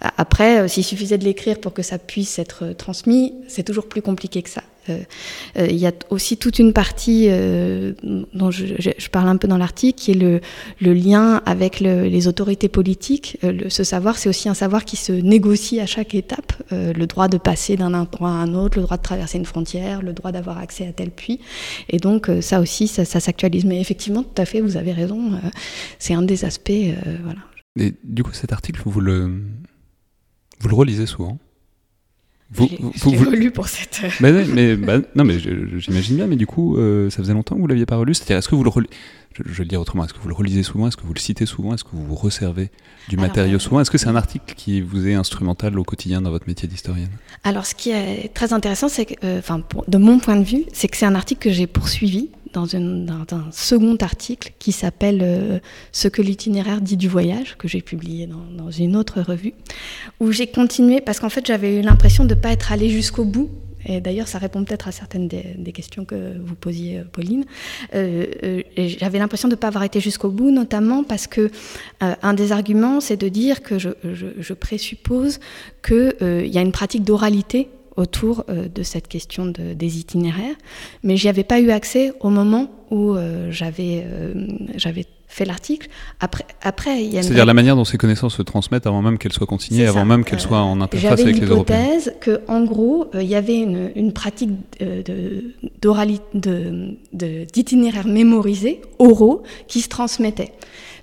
Après, 0.00 0.60
euh, 0.60 0.68
s'il 0.68 0.84
suffisait 0.84 1.18
de 1.18 1.24
l'écrire 1.24 1.60
pour 1.60 1.72
que 1.72 1.82
ça 1.82 1.98
puisse 1.98 2.38
être 2.38 2.72
transmis, 2.76 3.34
c'est 3.48 3.62
toujours 3.62 3.88
plus 3.88 4.02
compliqué 4.02 4.42
que 4.42 4.50
ça. 4.50 4.62
Euh, 4.88 4.98
euh, 5.56 5.66
il 5.68 5.76
y 5.76 5.86
a 5.86 5.92
aussi 6.10 6.36
toute 6.36 6.58
une 6.58 6.72
partie 6.72 7.26
euh, 7.28 7.92
dont 8.02 8.50
je, 8.50 9.08
parle 9.10 9.28
un 9.28 9.36
peu 9.36 9.48
dans 9.48 9.56
l'article, 9.56 9.98
qui 9.98 10.10
est 10.12 10.14
le, 10.14 10.40
lien 10.80 11.42
avec 11.46 11.80
le, 11.80 12.04
les 12.04 12.28
autorités 12.28 12.68
politiques. 12.68 13.38
Ce 13.68 13.84
savoir, 13.84 14.18
c'est 14.18 14.28
aussi 14.28 14.48
un 14.48 14.54
savoir 14.54 14.84
qui 14.84 14.96
se 14.96 15.12
négocie 15.12 15.80
à 15.80 15.86
chaque 15.86 16.14
étape. 16.14 16.52
le 16.70 17.06
droit 17.06 17.28
de 17.28 17.38
passer 17.38 17.76
d'un 17.76 17.94
endroit 17.94 18.30
à 18.30 18.32
un 18.32 18.54
autre, 18.54 18.78
le 18.78 18.84
droit 18.84 18.96
de 18.96 19.02
traverser 19.02 19.38
une 19.38 19.44
frontière, 19.44 20.02
le 20.02 20.12
droit 20.12 20.32
d'avoir 20.32 20.58
accès 20.58 20.86
à 20.86 20.92
tel 20.92 21.10
puits. 21.10 21.40
Et 21.88 21.98
donc 21.98 22.30
ça 22.40 22.60
aussi, 22.60 22.88
ça, 22.88 23.04
s'actualise. 23.04 23.64
Mais 23.64 23.80
effectivement, 23.80 24.22
tout 24.22 24.40
à 24.40 24.44
fait, 24.44 24.60
vous 24.60 24.76
avez 24.76 24.92
raison. 24.92 25.32
c'est 25.98 26.14
un 26.14 26.22
des 26.22 26.44
aspects. 26.44 26.70
Et 26.70 27.94
du 28.04 28.22
coup, 28.22 28.32
cet 28.32 28.52
article, 28.52 28.82
vous 28.84 29.00
le, 29.00 29.42
vous 30.60 30.68
le 30.68 30.74
relisez 30.74 31.06
souvent? 31.06 31.38
Vous, 32.54 32.68
vous, 32.78 33.10
vous 33.10 33.30
relu 33.30 33.50
pour 33.50 33.68
cette. 33.68 34.02
mais, 34.20 34.44
mais 34.44 34.76
bah, 34.76 34.98
non, 35.14 35.24
mais 35.24 35.38
j'imagine 35.38 36.16
bien. 36.16 36.26
Mais 36.26 36.36
du 36.36 36.46
coup, 36.46 36.76
euh, 36.76 37.10
ça 37.10 37.18
faisait 37.18 37.32
longtemps 37.32 37.56
que 37.56 37.60
vous 37.60 37.66
l'aviez 37.66 37.86
pas 37.86 37.96
relu. 37.96 38.14
C'est-à-dire, 38.14 38.38
est-ce 38.38 38.48
que 38.48 38.54
vous 38.54 38.64
le 38.64 38.70
relisez 38.70 38.94
je, 39.36 39.42
je, 39.44 39.52
vais 39.58 39.64
le 39.64 39.68
dire 39.68 39.80
autrement. 39.80 40.04
Est-ce 40.04 40.14
que 40.14 40.20
vous 40.20 40.28
le 40.28 40.34
relisez 40.34 40.62
souvent 40.62 40.86
Est-ce 40.86 40.96
que 40.96 41.02
vous 41.02 41.12
le 41.12 41.18
citez 41.18 41.44
souvent 41.44 41.74
Est-ce 41.74 41.82
que 41.82 41.90
vous 41.92 42.04
vous 42.04 42.14
resservez 42.14 42.70
du 43.08 43.16
alors, 43.16 43.26
matériau 43.26 43.58
souvent 43.58 43.80
Est-ce 43.80 43.90
que 43.90 43.98
c'est 43.98 44.08
un 44.08 44.14
article 44.14 44.54
qui 44.54 44.80
vous 44.80 45.08
est 45.08 45.14
instrumental 45.14 45.76
au 45.76 45.82
quotidien 45.82 46.22
dans 46.22 46.30
votre 46.30 46.46
métier 46.46 46.68
d'historienne? 46.68 47.10
Alors, 47.42 47.66
ce 47.66 47.74
qui 47.74 47.90
est 47.90 48.32
très 48.32 48.52
intéressant, 48.52 48.88
c'est 48.88 49.06
que, 49.06 49.14
euh, 49.24 49.40
enfin, 49.40 49.60
de 49.88 49.98
mon 49.98 50.20
point 50.20 50.36
de 50.36 50.44
vue, 50.44 50.64
c'est 50.72 50.86
que 50.86 50.96
c'est 50.96 51.06
un 51.06 51.16
article 51.16 51.42
que 51.42 51.52
j'ai 51.52 51.66
poursuivi 51.66 52.30
dans, 52.54 52.74
un 52.74 53.50
second 53.50 53.96
article 54.00 54.52
qui 54.58 54.72
s'appelle 54.72 55.20
euh, 55.22 55.58
Ce 55.92 56.08
que 56.08 56.22
l'itinéraire 56.22 56.80
dit 56.80 56.96
du 56.96 57.08
voyage, 57.08 57.56
que 57.58 57.68
j'ai 57.68 57.82
publié 57.82 58.26
dans, 58.26 58.70
une 58.70 58.96
autre 58.96 59.20
revue, 59.20 59.52
où 60.20 60.32
j'ai 60.32 60.46
continué, 60.46 61.00
parce 61.00 61.20
qu'en 61.20 61.28
fait 61.28 61.46
j'avais 61.46 61.78
eu 61.78 61.82
l'impression 61.82 62.24
de 62.24 62.34
ne 62.34 62.40
pas 62.40 62.50
être 62.50 62.72
allé 62.72 62.88
jusqu'au 62.88 63.24
bout. 63.24 63.50
Et 63.86 64.00
d'ailleurs, 64.00 64.28
ça 64.28 64.38
répond 64.38 64.64
peut-être 64.64 64.88
à 64.88 64.92
certaines 64.92 65.28
des, 65.28 65.72
questions 65.72 66.06
que 66.06 66.38
vous 66.42 66.54
posiez, 66.54 67.02
Pauline. 67.12 67.44
Euh, 67.94 68.24
euh, 68.42 68.62
j'avais 68.78 69.18
l'impression 69.18 69.46
de 69.46 69.54
ne 69.54 69.58
pas 69.58 69.66
avoir 69.66 69.84
été 69.84 70.00
jusqu'au 70.00 70.30
bout, 70.30 70.50
notamment 70.50 71.04
parce 71.04 71.26
que 71.26 71.50
euh, 72.02 72.14
un 72.22 72.32
des 72.32 72.52
arguments, 72.52 73.00
c'est 73.00 73.18
de 73.18 73.28
dire 73.28 73.62
que 73.62 73.78
je, 73.78 73.90
je, 74.02 74.28
je 74.38 74.54
présuppose 74.54 75.38
qu'il 75.86 76.14
euh, 76.22 76.46
y 76.46 76.56
a 76.56 76.62
une 76.62 76.72
pratique 76.72 77.04
d'oralité 77.04 77.68
autour 77.96 78.44
euh, 78.48 78.68
de 78.68 78.82
cette 78.82 79.08
question 79.08 79.46
de, 79.46 79.74
des 79.74 79.98
itinéraires, 79.98 80.56
mais 81.02 81.16
j'y 81.16 81.28
avais 81.28 81.44
pas 81.44 81.60
eu 81.60 81.70
accès 81.70 82.12
au 82.20 82.30
moment 82.30 82.70
où 82.90 83.14
euh, 83.14 83.50
j'avais 83.50 84.04
euh, 84.06 84.46
j'avais 84.76 85.06
fait 85.28 85.44
l'article. 85.44 85.88
Après, 86.20 86.44
après 86.62 87.04
il 87.04 87.12
y 87.12 87.18
a 87.18 87.22
c'est-à-dire 87.22 87.46
la 87.46 87.54
manière 87.54 87.76
dont 87.76 87.84
ces 87.84 87.98
connaissances 87.98 88.36
se 88.36 88.42
transmettent 88.42 88.86
avant 88.86 89.02
même 89.02 89.18
qu'elles 89.18 89.32
soient 89.32 89.46
consignées, 89.46 89.86
avant 89.86 90.04
même 90.04 90.24
qu'elles 90.24 90.40
soient 90.40 90.62
en 90.62 90.80
interface 90.80 91.20
avec 91.20 91.40
les 91.40 91.46
Européens. 91.46 91.76
J'avais 91.76 91.90
l'hypothèse 91.90 92.14
que, 92.20 92.40
en 92.46 92.62
gros, 92.64 93.10
il 93.14 93.26
y 93.26 93.34
avait 93.34 93.58
une, 93.58 93.90
une 93.96 94.12
pratique 94.12 94.50
de, 94.80 95.44
de, 95.74 97.46
d'itinéraires 97.52 98.06
mémorisés, 98.06 98.80
oraux, 99.00 99.42
qui 99.66 99.80
se 99.80 99.88
transmettaient. 99.88 100.52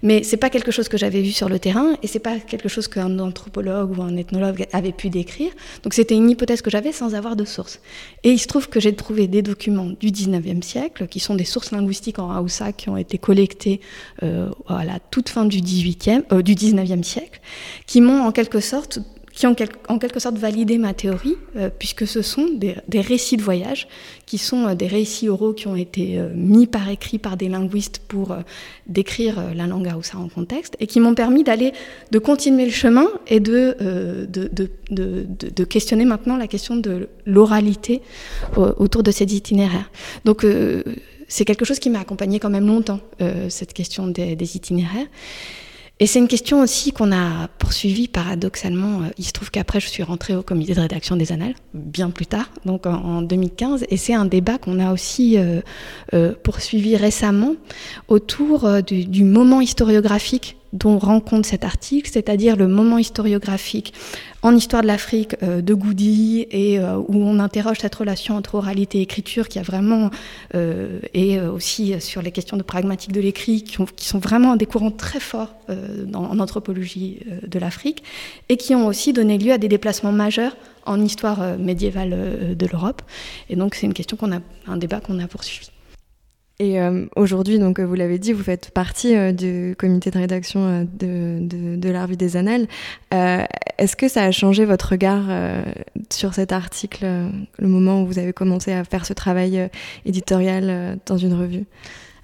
Mais 0.04 0.24
c'est 0.24 0.38
pas 0.38 0.50
quelque 0.50 0.72
chose 0.72 0.90
que 0.90 0.98
j'avais 0.98 1.22
vu 1.22 1.32
sur 1.32 1.50
le 1.50 1.60
terrain 1.60 1.96
et 2.02 2.08
c'est 2.08 2.20
pas 2.20 2.40
quelque 2.40 2.70
chose 2.70 2.88
qu'un 2.88 3.20
anthropologue 3.20 3.98
ou 3.98 4.02
un 4.02 4.16
ethnologue 4.18 4.66
avait 4.74 4.92
pu 4.92 5.10
décrire. 5.10 5.52
Donc 5.84 5.94
c'était 5.94 6.16
une 6.16 6.30
hypothèse 6.30 6.62
que 6.62 6.70
j'avais 6.70 6.92
sans 6.92 7.16
avoir 7.16 7.36
de 7.36 7.46
source. 7.46 7.80
Et 8.24 8.32
il 8.32 8.40
se 8.40 8.48
trouve 8.48 8.70
que 8.70 8.80
j'ai 8.80 8.96
trouvé 8.96 9.28
des 9.28 9.42
documents 9.42 9.90
du 10.00 10.08
19e 10.08 10.62
siècle 10.62 11.08
qui 11.08 11.20
sont 11.20 11.36
des 11.36 11.46
sources 11.46 11.72
linguistiques 11.72 12.20
en 12.20 12.32
Haoussa 12.32 12.74
qui 12.74 12.90
ont 12.90 12.98
été 12.98 13.18
collectées 13.18 13.82
euh, 14.24 14.50
à 14.68 14.86
la 14.86 15.00
toute 15.00 15.30
fin 15.30 15.46
du 15.46 15.60
18e, 15.60 16.24
euh, 16.32 16.42
du 16.42 16.56
19e 16.56 17.04
siècle, 17.04 17.40
qui 17.86 18.02
m'ont 18.02 18.24
en 18.24 18.32
quelque 18.32 18.60
sorte 18.60 19.00
qui 19.34 19.48
ont 19.48 19.56
en 19.88 19.98
quelque 19.98 20.20
sorte 20.20 20.38
validé 20.38 20.78
ma 20.78 20.94
théorie, 20.94 21.38
euh, 21.56 21.70
puisque 21.78 22.06
ce 22.06 22.22
sont 22.22 22.48
des, 22.48 22.76
récits 23.02 23.38
de 23.38 23.41
voyage, 23.41 23.88
qui 24.26 24.38
sont 24.38 24.67
euh, 24.67 24.76
des 24.76 24.88
récits 24.88 25.30
oraux 25.30 25.54
qui 25.54 25.67
ont 25.67 25.76
été 25.76 26.20
euh, 26.20 26.30
mis 26.36 26.67
par 26.67 26.89
écrit 26.89 27.17
par 27.17 27.38
des 27.38 27.48
linguistes 27.48 28.02
pour 28.08 28.36
décrire 28.88 29.54
la 29.56 29.67
langue 29.67 29.88
Haoussa 29.88 30.17
en 30.17 30.28
contexte, 30.28 30.76
et 30.80 30.88
qui 30.88 31.00
m'ont 31.00 31.15
permis 31.15 31.44
d'aller, 31.44 31.72
de 32.12 32.20
continuer 32.20 32.65
le 32.65 32.72
chemin 32.72 33.08
et 33.28 33.39
de, 33.39 33.76
de, 34.30 34.52
de, 34.89 35.26
de, 35.28 35.63
questionner 35.63 36.06
maintenant 36.06 36.36
la 36.36 36.48
question 36.48 36.76
de 36.76 37.08
l'oralité 37.26 38.02
autour 38.58 39.04
de 39.04 39.12
ces 39.12 39.24
itinéraires. 39.24 39.89
Donc 40.26 40.46
c'est 41.28 41.46
quelque 41.46 41.63
chose 41.63 41.80
qui 41.80 41.89
m'a 41.89 42.00
accompagné 42.00 42.39
quand 42.39 42.50
même 42.50 42.67
longtemps, 42.67 43.00
cette 43.50 43.74
question 43.74 44.08
des 44.08 44.56
itinéraires. 44.56 45.08
Et 46.02 46.08
c'est 46.08 46.18
une 46.18 46.28
question 46.28 46.62
aussi 46.62 46.94
qu'on 46.94 47.12
a 47.12 47.48
poursuivie 47.60 48.08
paradoxalement. 48.08 49.02
Il 49.20 49.24
se 49.24 49.34
trouve 49.34 49.52
qu'après, 49.52 49.80
je 49.80 49.88
suis 49.88 50.02
rentrée 50.02 50.36
au 50.36 50.42
comité 50.42 50.74
de 50.74 50.80
rédaction 50.80 51.16
des 51.16 51.32
Annales, 51.32 51.54
bien 51.76 52.10
plus 52.10 52.26
tard, 52.26 52.50
donc 52.66 52.88
en, 52.88 53.22
2015. 53.22 53.86
Et 53.88 53.98
c'est 53.98 54.16
un 54.16 54.26
débat 54.26 54.58
qu'on 54.58 54.80
a 54.80 54.94
aussi 54.94 55.38
euh, 55.38 55.62
euh, 56.16 56.34
poursuivi 56.42 56.98
récemment 56.98 57.54
autour 58.08 58.66
euh, 58.66 58.82
du 58.82 59.24
moment 59.24 59.62
historiographique 59.62 60.58
dont 60.74 60.98
rend 60.98 61.20
compte 61.20 61.46
cet 61.46 61.64
article, 61.64 62.10
c'est-à-dire 62.12 62.56
le 62.56 62.68
moment 62.68 62.98
historiographique 62.98 63.94
en 64.44 64.56
histoire 64.56 64.82
de 64.82 64.88
l'Afrique 64.88 65.36
euh, 65.44 65.62
de 65.62 65.74
Goudi 65.74 66.48
et 66.50 66.80
euh, 66.80 66.98
où 66.98 67.16
on 67.16 67.40
interroge 67.40 67.78
cette 67.80 67.94
relation 67.94 68.36
entre 68.36 68.56
oralité 68.56 69.00
et 69.00 69.02
écriture 69.02 69.48
qui 69.48 69.60
a 69.60 69.62
vraiment 69.62 70.10
euh, 70.56 71.00
et 71.14 71.40
aussi 71.40 72.00
sur 72.02 72.22
les 72.22 72.32
questions 72.32 72.58
de 72.58 72.64
pragmatique 72.64 73.12
de 73.12 73.22
l'écrit 73.22 73.64
qui, 73.64 73.78
qui, 73.96 74.08
sont 74.08 74.20
vraiment 74.20 74.56
des 74.56 74.66
courants 74.66 74.92
très 74.92 75.20
forts 75.20 75.54
en 76.14 76.40
anthropologie 76.40 77.20
de 77.48 77.60
l'Afrique 77.60 78.04
et 78.50 78.58
qui 78.58 78.76
ont 78.76 78.88
aussi 78.88 79.14
donné 79.14 79.38
lieu 79.38 79.54
à 79.54 79.58
des 79.58 79.68
déplacements 79.68 80.12
majeurs 80.12 80.56
en 80.86 81.02
histoire 81.02 81.58
médiévale 81.58 82.56
de 82.56 82.66
l'Europe. 82.68 83.02
Et 83.50 83.56
donc 83.56 83.76
c'est 83.76 83.86
une 83.86 83.94
question 83.94 84.18
qu'on 84.18 84.32
a, 84.32 84.40
un 84.68 84.78
débat 84.78 85.00
qu'on 85.00 85.20
a 85.20 85.28
poursuivi. 85.28 85.70
Et 86.62 86.80
euh, 86.80 87.08
aujourd'hui, 87.15 87.58
donc 87.58 87.80
vous 87.80 87.95
l'avez 87.95 88.19
dit, 88.19 88.34
vous 88.34 88.43
faites 88.43 88.69
partie 88.69 89.15
euh, 89.15 89.32
du 89.32 89.76
comité 89.80 90.12
de 90.12 90.19
rédaction 90.19 90.60
euh, 90.60 90.84
de, 90.84 91.39
de, 91.41 91.76
de 91.76 91.89
l'Art 91.89 92.10
des 92.10 92.38
Annales. 92.38 92.67
Est-ce 93.10 93.95
que 93.95 94.08
ça 94.08 94.26
a 94.26 94.32
changé 94.32 94.63
votre 94.63 94.89
regard 94.89 95.24
sur 96.12 96.36
cet 96.36 96.52
article, 96.52 97.04
le 97.58 97.67
moment 97.67 98.04
où 98.04 98.06
vous 98.06 98.19
avez 98.19 98.32
commencé 98.32 98.71
à 98.74 98.84
faire 98.84 99.08
ce 99.08 99.13
travail 99.13 99.69
éditorial 100.06 101.00
dans 101.08 101.17
une 101.17 101.34
revue? 101.34 101.65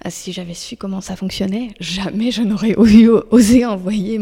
Ah, 0.04 0.10
si 0.10 0.32
j'avais 0.32 0.54
su 0.54 0.76
comment 0.76 1.00
ça 1.00 1.16
fonctionnait, 1.16 1.70
jamais 1.80 2.30
je 2.30 2.42
n'aurais 2.42 2.76
osé 3.30 3.66
envoyer 3.66 4.20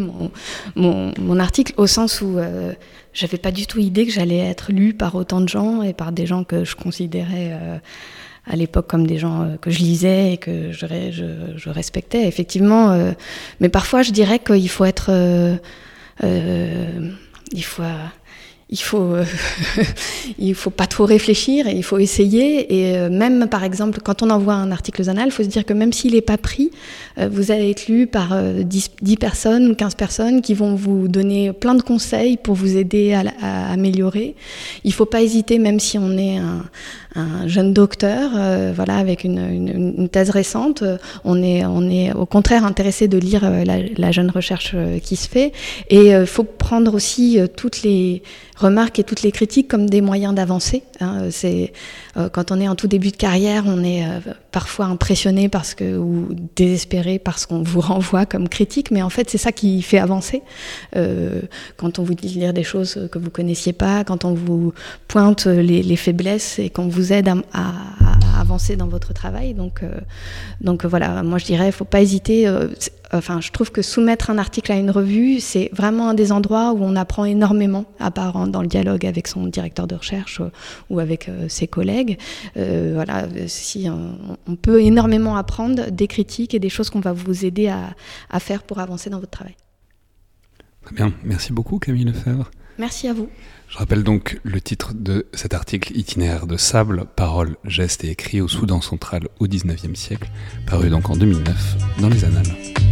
mon, 0.74 1.38
article, 1.38 1.74
au 1.76 1.86
sens 1.86 2.22
où 2.22 2.38
euh, 2.38 2.72
j'avais 3.12 3.36
pas 3.36 3.52
du 3.52 3.66
tout 3.66 3.78
idée 3.78 4.06
que 4.06 4.12
j'allais 4.12 4.38
être 4.38 4.72
lu 4.72 4.94
par 4.94 5.14
autant 5.14 5.42
de 5.42 5.48
gens 5.48 5.82
et 5.82 5.92
par 5.92 6.12
des 6.12 6.24
gens 6.24 6.44
que 6.44 6.64
je 6.64 6.76
considérais 6.76 7.52
à 8.46 8.56
l'époque 8.56 8.86
comme 8.86 9.06
des 9.06 9.18
gens 9.18 9.42
euh, 9.42 9.56
que 9.56 9.70
je 9.70 9.78
lisais 9.78 10.32
et 10.32 10.36
que 10.38 10.72
je, 10.72 11.68
respectais, 11.68 12.26
effectivement. 12.26 12.92
Euh, 12.92 13.12
mais 13.60 13.68
parfois, 13.68 14.02
je 14.02 14.12
dirais 14.12 14.38
qu'il 14.38 14.68
faut 14.68 14.84
être... 14.84 15.08
Euh, 15.10 15.56
euh 16.22 17.10
il 17.52 17.62
faut 17.62 17.84
il 18.68 18.78
faut 18.78 19.14
il 20.38 20.54
faut 20.54 20.70
pas 20.70 20.86
trop 20.86 21.04
réfléchir 21.04 21.68
et 21.68 21.72
il 21.72 21.84
faut 21.84 21.98
essayer 21.98 22.74
et 22.74 23.08
même 23.08 23.48
par 23.48 23.62
exemple 23.62 24.00
quand 24.02 24.22
on 24.22 24.30
envoie 24.30 24.54
un 24.54 24.72
article 24.72 25.04
Zanal, 25.04 25.28
il 25.28 25.30
faut 25.30 25.44
se 25.44 25.48
dire 25.48 25.64
que 25.64 25.72
même 25.72 25.92
s'il 25.92 26.14
n'est 26.14 26.20
pas 26.20 26.36
pris, 26.36 26.70
vous 27.16 27.52
allez 27.52 27.70
être 27.70 27.86
lu 27.86 28.06
par 28.06 28.36
10, 28.36 28.90
10, 29.00 29.16
personnes 29.16 29.70
ou 29.70 29.74
15 29.74 29.94
personnes 29.94 30.42
qui 30.42 30.54
vont 30.54 30.74
vous 30.74 31.06
donner 31.06 31.52
plein 31.52 31.74
de 31.74 31.82
conseils 31.82 32.36
pour 32.36 32.54
vous 32.54 32.76
aider 32.76 33.14
à, 33.14 33.70
améliorer. 33.70 34.34
Il 34.82 34.92
faut 34.92 35.06
pas 35.06 35.22
hésiter 35.22 35.58
même 35.58 35.78
si 35.78 35.96
on 35.96 36.18
est 36.18 36.38
un 36.38 36.64
un 37.16 37.48
jeune 37.48 37.72
docteur, 37.72 38.30
euh, 38.36 38.72
voilà, 38.74 38.96
avec 38.96 39.24
une, 39.24 40.08
thèse 40.10 40.30
récente. 40.30 40.84
On 41.24 41.42
est, 41.42 41.64
on 41.64 41.88
est 41.88 42.12
au 42.12 42.26
contraire 42.26 42.64
intéressé 42.64 43.08
de 43.08 43.18
lire 43.18 43.44
euh, 43.44 43.64
la, 43.64 43.78
la, 43.96 44.12
jeune 44.12 44.30
recherche 44.30 44.72
euh, 44.74 44.98
qui 44.98 45.16
se 45.16 45.28
fait. 45.28 45.52
Et 45.88 46.10
il 46.10 46.26
faut 46.26 46.44
prendre 46.44 46.94
aussi 46.94 47.38
toutes 47.56 47.82
les 47.82 48.22
remarques 48.56 48.98
et 48.98 49.04
toutes 49.04 49.22
les 49.22 49.32
critiques 49.32 49.68
comme 49.68 49.88
des 49.88 50.00
moyens 50.00 50.34
d'avancer. 50.34 50.82
Hein. 51.00 51.28
C'est 51.30 51.72
quand 52.32 52.50
on 52.50 52.60
est 52.60 52.68
en 52.68 52.74
tout 52.74 52.88
début 52.88 53.10
de 53.10 53.16
carrière, 53.16 53.64
on 53.66 53.84
est 53.84 54.04
parfois 54.56 54.86
impressionné 54.86 55.50
parce 55.50 55.74
que 55.74 55.98
ou 55.98 56.28
désespéré 56.56 57.18
parce 57.18 57.44
qu'on 57.44 57.62
vous 57.62 57.80
renvoie 57.92 58.24
comme 58.24 58.48
critique, 58.48 58.90
mais 58.90 59.02
en 59.02 59.10
fait 59.10 59.28
c'est 59.28 59.36
ça 59.36 59.52
qui 59.52 59.82
fait 59.82 59.98
avancer. 59.98 60.40
Euh, 60.96 61.42
quand 61.76 61.98
on 61.98 62.02
vous 62.04 62.14
dit 62.14 62.28
lire 62.28 62.54
des 62.54 62.62
choses 62.62 63.06
que 63.12 63.18
vous 63.18 63.28
connaissiez 63.28 63.74
pas, 63.74 64.02
quand 64.02 64.24
on 64.24 64.32
vous 64.32 64.72
pointe 65.08 65.44
les, 65.44 65.82
les 65.82 65.96
faiblesses 65.96 66.58
et 66.58 66.70
qu'on 66.70 66.88
vous 66.88 67.12
aide 67.12 67.28
à, 67.28 67.74
avancer 68.40 68.76
dans 68.76 68.88
votre 68.88 69.12
travail. 69.12 69.52
Donc, 69.52 69.82
euh, 69.82 69.90
donc 70.62 70.86
voilà, 70.86 71.22
moi 71.22 71.36
je 71.36 71.44
dirais, 71.44 71.70
faut 71.70 71.84
pas 71.84 72.00
hésiter. 72.00 72.48
Euh, 72.48 72.68
enfin, 73.12 73.40
je 73.40 73.50
trouve 73.50 73.70
que 73.70 73.82
soumettre 73.82 74.30
un 74.30 74.38
article 74.38 74.72
à 74.72 74.76
une 74.76 74.90
revue, 74.90 75.40
c'est 75.40 75.70
vraiment 75.72 76.08
un 76.08 76.14
des 76.14 76.32
endroits 76.32 76.72
où 76.72 76.78
on 76.82 76.96
apprend 76.96 77.24
énormément, 77.24 77.84
à 78.00 78.10
part 78.10 78.46
dans 78.48 78.62
le 78.62 78.68
dialogue 78.68 79.06
avec 79.06 79.28
son 79.28 79.46
directeur 79.46 79.86
de 79.86 79.94
recherche 79.94 80.40
euh, 80.40 80.50
ou 80.90 80.98
avec 80.98 81.28
euh, 81.28 81.48
ses 81.48 81.66
collègues. 81.66 82.18
Euh, 82.56 82.92
voilà, 82.94 83.26
si 83.46 83.88
on, 83.88 84.45
on, 84.46 84.56
peut 84.56 84.82
énormément 84.82 85.36
apprendre 85.36 85.90
des 85.90 86.06
critiques 86.06 86.54
et 86.54 86.58
des 86.58 86.68
choses 86.68 86.90
qu'on 86.90 87.00
va 87.00 87.12
vous 87.12 87.44
aider 87.44 87.68
à, 87.68 87.94
à, 88.30 88.40
faire 88.40 88.62
pour 88.62 88.78
avancer 88.78 89.10
dans 89.10 89.18
votre 89.18 89.30
travail. 89.30 89.56
Très 90.82 90.94
bien, 90.94 91.12
merci 91.24 91.52
beaucoup 91.52 91.78
Camille 91.78 92.04
Lefebvre. 92.04 92.50
Merci 92.78 93.08
à 93.08 93.14
vous. 93.14 93.28
Je 93.68 93.78
rappelle 93.78 94.04
donc 94.04 94.38
le 94.44 94.60
titre 94.60 94.92
de 94.94 95.26
cet 95.32 95.54
article 95.54 95.96
itinéraire 95.96 96.46
de 96.46 96.56
sable, 96.56 97.04
paroles, 97.16 97.56
gestes 97.64 98.04
et 98.04 98.10
écrits 98.10 98.40
au 98.40 98.48
Soudan 98.48 98.80
central 98.80 99.28
au 99.40 99.46
XIXe 99.46 99.98
siècle, 99.98 100.30
paru 100.66 100.90
donc 100.90 101.10
en 101.10 101.16
2009 101.16 101.76
dans 102.00 102.08
les 102.08 102.24
Annales. 102.24 102.85